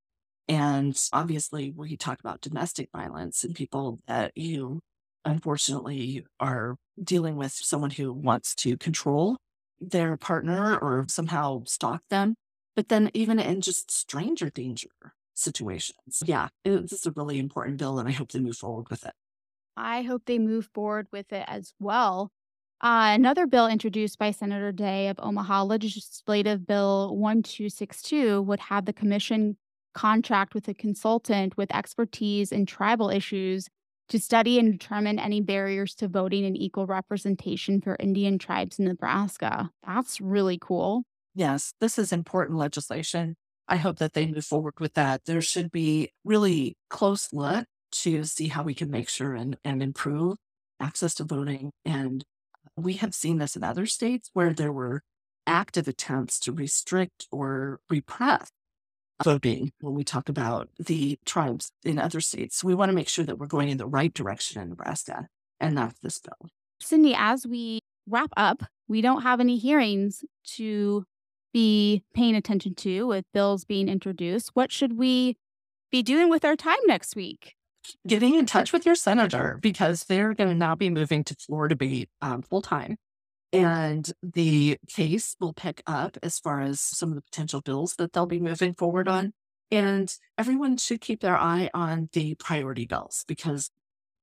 And 0.47 0.99
obviously, 1.13 1.71
we 1.75 1.95
talk 1.95 2.19
about 2.19 2.41
domestic 2.41 2.89
violence 2.95 3.43
and 3.43 3.56
people 3.56 3.99
that 4.08 4.32
you 4.36 4.82
unfortunately 5.23 6.25
are 6.39 6.75
dealing 7.01 7.36
with 7.36 7.51
someone 7.54 7.91
who 7.91 8.12
wants 8.12 8.56
to 8.56 8.77
control 8.77 9.38
their 9.80 10.17
partner 10.17 10.77
or 10.77 11.06
somehow 11.08 11.63
stalk 11.65 12.01
them. 12.10 12.36
But 12.75 12.89
then, 12.89 13.12
even 13.13 13.39
in 13.39 13.62
just 13.62 13.91
stranger 13.91 14.49
danger 14.49 14.89
situations, 15.34 16.23
yeah, 16.25 16.49
it's 16.63 17.06
a 17.06 17.12
really 17.12 17.39
important 17.39 17.77
bill, 17.77 17.99
and 17.99 18.08
I 18.08 18.12
hope 18.12 18.32
they 18.32 18.39
move 18.39 18.58
forward 18.58 18.89
with 18.89 19.06
it. 19.06 19.13
I 19.75 20.04
hope 20.04 20.23
they 20.25 20.39
move 20.39 20.69
forward 20.73 21.08
with 21.12 21.32
it 21.34 21.45
as 21.47 21.73
well. 21.80 22.32
Uh, 22.82 23.12
another 23.13 23.45
bill 23.45 23.67
introduced 23.67 24.17
by 24.17 24.32
Senator 24.32 24.71
Day 24.71 25.08
of 25.10 25.19
Omaha, 25.19 25.63
Legislative 25.63 26.65
Bill 26.65 27.15
1262, 27.15 28.41
would 28.41 28.60
have 28.60 28.86
the 28.86 28.93
commission 28.93 29.58
contract 29.93 30.54
with 30.54 30.67
a 30.67 30.73
consultant 30.73 31.58
with 31.58 31.73
expertise 31.73 32.51
in 32.51 32.65
tribal 32.65 33.10
issues 33.10 33.67
to 34.10 34.19
study 34.19 34.60
and 34.60 34.71
determine 34.71 35.19
any 35.19 35.41
barriers 35.41 35.95
to 35.95 36.08
voting 36.08 36.45
and 36.45 36.58
equal 36.58 36.86
representation 36.86 37.82
for 37.82 37.95
Indian 37.99 38.38
tribes 38.38 38.77
in 38.77 38.86
Nebraska. 38.86 39.69
That's 39.86 40.19
really 40.19 40.58
cool. 40.60 41.04
Yes, 41.34 41.73
this 41.80 41.97
is 41.97 42.12
important 42.12 42.58
legislation. 42.58 43.36
I 43.67 43.77
hope 43.77 43.99
that 43.99 44.13
they 44.13 44.25
move 44.25 44.45
forward 44.45 44.80
with 44.80 44.95
that. 44.95 45.25
There 45.25 45.41
should 45.41 45.71
be 45.71 46.12
really 46.25 46.75
close 46.89 47.32
look 47.32 47.65
to 47.93 48.23
see 48.25 48.49
how 48.49 48.63
we 48.63 48.73
can 48.73 48.89
make 48.89 49.08
sure 49.08 49.34
and, 49.34 49.58
and 49.63 49.82
improve 49.82 50.38
access 50.80 51.13
to 51.15 51.23
voting 51.23 51.71
and 51.86 52.25
we 52.75 52.93
have 52.93 53.13
seen 53.13 53.38
this 53.38 53.56
in 53.56 53.63
other 53.63 53.86
states 53.86 54.30
where 54.34 54.54
there 54.54 54.71
were 54.71 55.04
active 55.45 55.88
attempts 55.88 56.39
to 56.39 56.51
restrict 56.51 57.27
or 57.32 57.80
repress 57.89 58.49
voting 59.24 59.72
when 59.82 59.94
we 59.94 60.04
talk 60.04 60.30
about 60.30 60.70
the 60.78 61.18
tribes 61.26 61.72
in 61.84 62.00
other 62.00 62.22
states. 62.22 62.64
we 62.64 62.76
want 62.76 62.90
to 62.90 62.96
make 62.96 63.10
sure 63.10 63.26
that 63.26 63.38
we're 63.38 63.48
going 63.48 63.70
in 63.70 63.78
the 63.78 63.88
right 63.88 64.14
direction 64.14 64.62
in 64.62 64.70
Nebraska 64.70 65.28
and 65.60 65.76
not 65.76 65.96
this 66.02 66.20
bill. 66.20 66.50
Cindy, 66.80 67.14
as 67.16 67.46
we 67.46 67.80
wrap 68.08 68.32
up, 68.36 68.64
we 68.88 69.02
don't 69.02 69.22
have 69.22 69.40
any 69.40 69.58
hearings 69.58 70.24
to 70.56 71.06
be 71.54 72.04
paying 72.14 72.36
attention 72.36 72.76
to 72.76 73.08
with 73.08 73.26
bills 73.34 73.66
being 73.66 73.88
introduced. 73.88 74.52
What 74.54 74.72
should 74.72 74.98
we 74.98 75.38
be 75.92 76.02
doing 76.02 76.30
with 76.30 76.46
our 76.46 76.56
time 76.56 76.80
next 76.86 77.16
week? 77.16 77.56
getting 78.08 78.36
in 78.36 78.46
touch 78.46 78.74
with 78.74 78.86
your 78.86 78.96
senator 78.96 79.58
because 79.62 80.06
they're 80.06 80.34
going 80.34 80.50
to 80.50 80.56
now 80.56 80.76
be 80.76 80.90
moving 80.90 81.24
to 81.26 81.36
floor 81.36 81.68
debate 81.68 82.10
um, 82.22 82.42
full 82.42 82.62
time. 82.62 82.98
And 83.54 84.10
the 84.24 84.78
case 84.88 85.36
will 85.40 85.54
pick 85.54 85.84
up 85.86 86.18
as 86.24 86.40
far 86.40 86.62
as 86.62 86.80
some 86.80 87.10
of 87.10 87.16
the 87.16 87.22
potential 87.22 87.62
bills 87.62 87.96
that 87.96 88.14
they'll 88.14 88.26
be 88.26 88.40
moving 88.40 88.74
forward 88.74 89.08
on. 89.08 89.34
And 89.70 90.14
everyone 90.38 90.78
should 90.78 91.02
keep 91.02 91.22
their 91.22 91.38
eye 91.38 91.70
on 91.74 92.10
the 92.14 92.36
priority 92.36 92.86
bills 92.86 93.26
because 93.28 93.70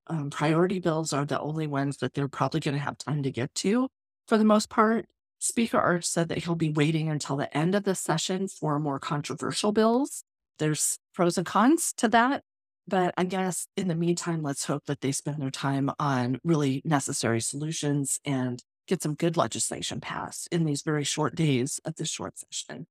um, 0.07 0.29
priority 0.29 0.79
bills 0.79 1.13
are 1.13 1.25
the 1.25 1.39
only 1.39 1.67
ones 1.67 1.97
that 1.97 2.13
they're 2.13 2.27
probably 2.27 2.59
going 2.59 2.75
to 2.75 2.83
have 2.83 2.97
time 2.97 3.23
to 3.23 3.31
get 3.31 3.53
to 3.55 3.89
for 4.27 4.37
the 4.37 4.45
most 4.45 4.69
part. 4.69 5.05
Speaker 5.39 5.79
Arch 5.79 6.05
said 6.05 6.29
that 6.29 6.39
he'll 6.39 6.55
be 6.55 6.71
waiting 6.71 7.09
until 7.09 7.37
the 7.37 7.55
end 7.55 7.73
of 7.73 7.83
the 7.83 7.95
session 7.95 8.47
for 8.47 8.79
more 8.79 8.99
controversial 8.99 9.71
bills. 9.71 10.23
There's 10.57 10.99
pros 11.13 11.37
and 11.37 11.45
cons 11.45 11.93
to 11.97 12.07
that. 12.09 12.43
But 12.87 13.13
I 13.17 13.23
guess 13.23 13.67
in 13.77 13.87
the 13.87 13.95
meantime, 13.95 14.41
let's 14.41 14.65
hope 14.65 14.85
that 14.87 15.01
they 15.01 15.11
spend 15.11 15.41
their 15.41 15.51
time 15.51 15.91
on 15.99 16.39
really 16.43 16.81
necessary 16.83 17.39
solutions 17.39 18.19
and 18.25 18.61
get 18.89 19.01
some 19.03 19.13
good 19.13 19.37
legislation 19.37 20.01
passed 20.01 20.49
in 20.51 20.65
these 20.65 20.81
very 20.81 21.03
short 21.03 21.35
days 21.35 21.79
of 21.85 21.95
this 21.95 22.09
short 22.09 22.33
session. 22.39 22.87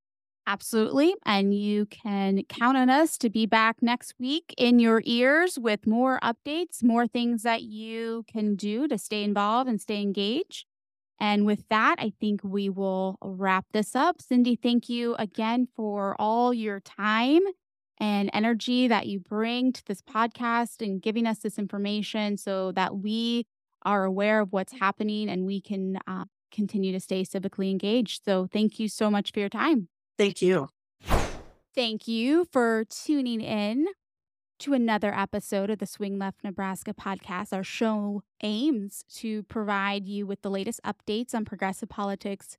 Absolutely. 0.47 1.15
And 1.27 1.55
you 1.55 1.85
can 1.85 2.43
count 2.49 2.79
on 2.79 2.89
us 2.89 3.19
to 3.19 3.29
be 3.29 3.45
back 3.45 3.83
next 3.83 4.15
week 4.19 4.55
in 4.57 4.79
your 4.79 5.03
ears 5.05 5.59
with 5.59 5.87
more 5.87 6.19
updates, 6.23 6.83
more 6.83 7.07
things 7.07 7.43
that 7.43 7.65
you 7.65 8.25
can 8.33 8.57
do 8.57 8.89
to 8.89 8.97
stay 8.97 9.25
involved 9.25 9.69
and 9.69 9.79
stay 9.79 10.01
engaged. 10.01 10.65
And 11.21 11.45
with 11.45 11.69
that, 11.69 11.97
I 11.99 12.13
think 12.19 12.41
we 12.43 12.71
will 12.71 13.19
wrap 13.21 13.67
this 13.73 13.95
up. 13.95 14.23
Cindy, 14.23 14.57
thank 14.57 14.89
you 14.89 15.17
again 15.17 15.69
for 15.77 16.17
all 16.19 16.55
your 16.55 16.81
time 16.81 17.43
and 17.99 18.31
energy 18.33 18.89
that 18.89 19.07
you 19.07 19.19
bring 19.19 19.73
to 19.73 19.85
this 19.85 20.01
podcast 20.01 20.81
and 20.81 21.03
giving 21.03 21.27
us 21.27 21.41
this 21.41 21.59
information 21.59 22.37
so 22.37 22.73
that 22.73 22.97
we 22.97 23.45
are 23.89 24.05
aware 24.05 24.41
of 24.41 24.53
what's 24.53 24.75
happening 24.75 25.31
and 25.31 25.47
we 25.47 25.63
can 25.63 25.99
uh, 26.07 26.27
continue 26.53 26.93
to 26.93 27.01
stay 27.01 27.25
civically 27.25 27.71
engaged. 27.71 28.23
So, 28.23 28.47
thank 28.53 28.79
you 28.79 28.87
so 28.87 29.11
much 29.11 29.33
for 29.33 29.41
your 29.41 29.49
time. 29.49 29.89
Thank 30.19 30.43
you. 30.43 30.69
Thank 31.75 32.07
you 32.07 32.45
for 32.53 32.85
tuning 32.85 33.41
in 33.41 33.87
to 34.59 34.75
another 34.75 35.15
episode 35.15 35.71
of 35.71 35.79
the 35.79 35.87
Swing 35.87 36.19
Left 36.19 36.45
Nebraska 36.45 36.93
podcast. 36.93 37.53
Our 37.53 37.65
show 37.65 38.23
aims 38.43 39.05
to 39.15 39.45
provide 39.45 40.05
you 40.05 40.27
with 40.27 40.43
the 40.43 40.51
latest 40.51 40.81
updates 40.85 41.35
on 41.35 41.47
progressive 41.47 41.89
politics 41.89 42.59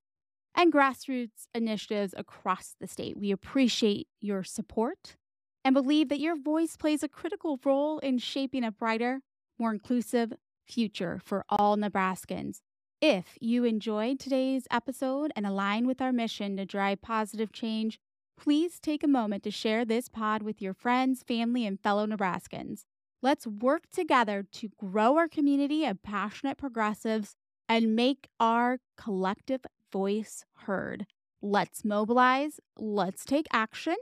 and 0.55 0.73
grassroots 0.73 1.47
initiatives 1.53 2.15
across 2.17 2.75
the 2.79 2.87
state. 2.87 3.17
We 3.17 3.31
appreciate 3.31 4.07
your 4.19 4.43
support 4.43 5.15
and 5.63 5.73
believe 5.73 6.09
that 6.09 6.19
your 6.19 6.35
voice 6.35 6.75
plays 6.75 7.03
a 7.03 7.09
critical 7.09 7.59
role 7.63 7.99
in 7.99 8.17
shaping 8.17 8.63
a 8.63 8.71
brighter, 8.71 9.19
more 9.59 9.71
inclusive 9.71 10.33
future 10.69 11.19
for 11.23 11.43
all 11.49 11.75
Nebraskans. 11.77 12.61
If 13.01 13.37
you 13.39 13.63
enjoyed 13.63 14.19
today's 14.19 14.67
episode 14.69 15.31
and 15.35 15.45
align 15.45 15.87
with 15.87 16.01
our 16.01 16.11
mission 16.11 16.57
to 16.57 16.65
drive 16.65 17.01
positive 17.01 17.51
change, 17.51 17.99
please 18.37 18.79
take 18.79 19.03
a 19.03 19.07
moment 19.07 19.43
to 19.43 19.51
share 19.51 19.85
this 19.85 20.09
pod 20.09 20.43
with 20.43 20.61
your 20.61 20.73
friends, 20.73 21.23
family, 21.23 21.65
and 21.65 21.79
fellow 21.79 22.05
Nebraskans. 22.05 22.83
Let's 23.21 23.47
work 23.47 23.83
together 23.91 24.45
to 24.53 24.69
grow 24.77 25.17
our 25.17 25.27
community 25.27 25.85
of 25.85 26.03
passionate 26.03 26.57
progressives 26.57 27.35
and 27.67 27.95
make 27.95 28.27
our 28.39 28.79
collective 28.97 29.61
voice 29.91 30.45
heard. 30.65 31.05
Let's 31.41 31.85
mobilize, 31.85 32.59
let's 32.77 33.23
take 33.23 33.47
action, 33.51 33.95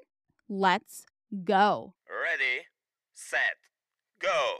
let's 0.49 1.05
go. 1.43 1.93
Ready, 2.09 2.65
set, 3.13 3.57
go. 4.19 4.57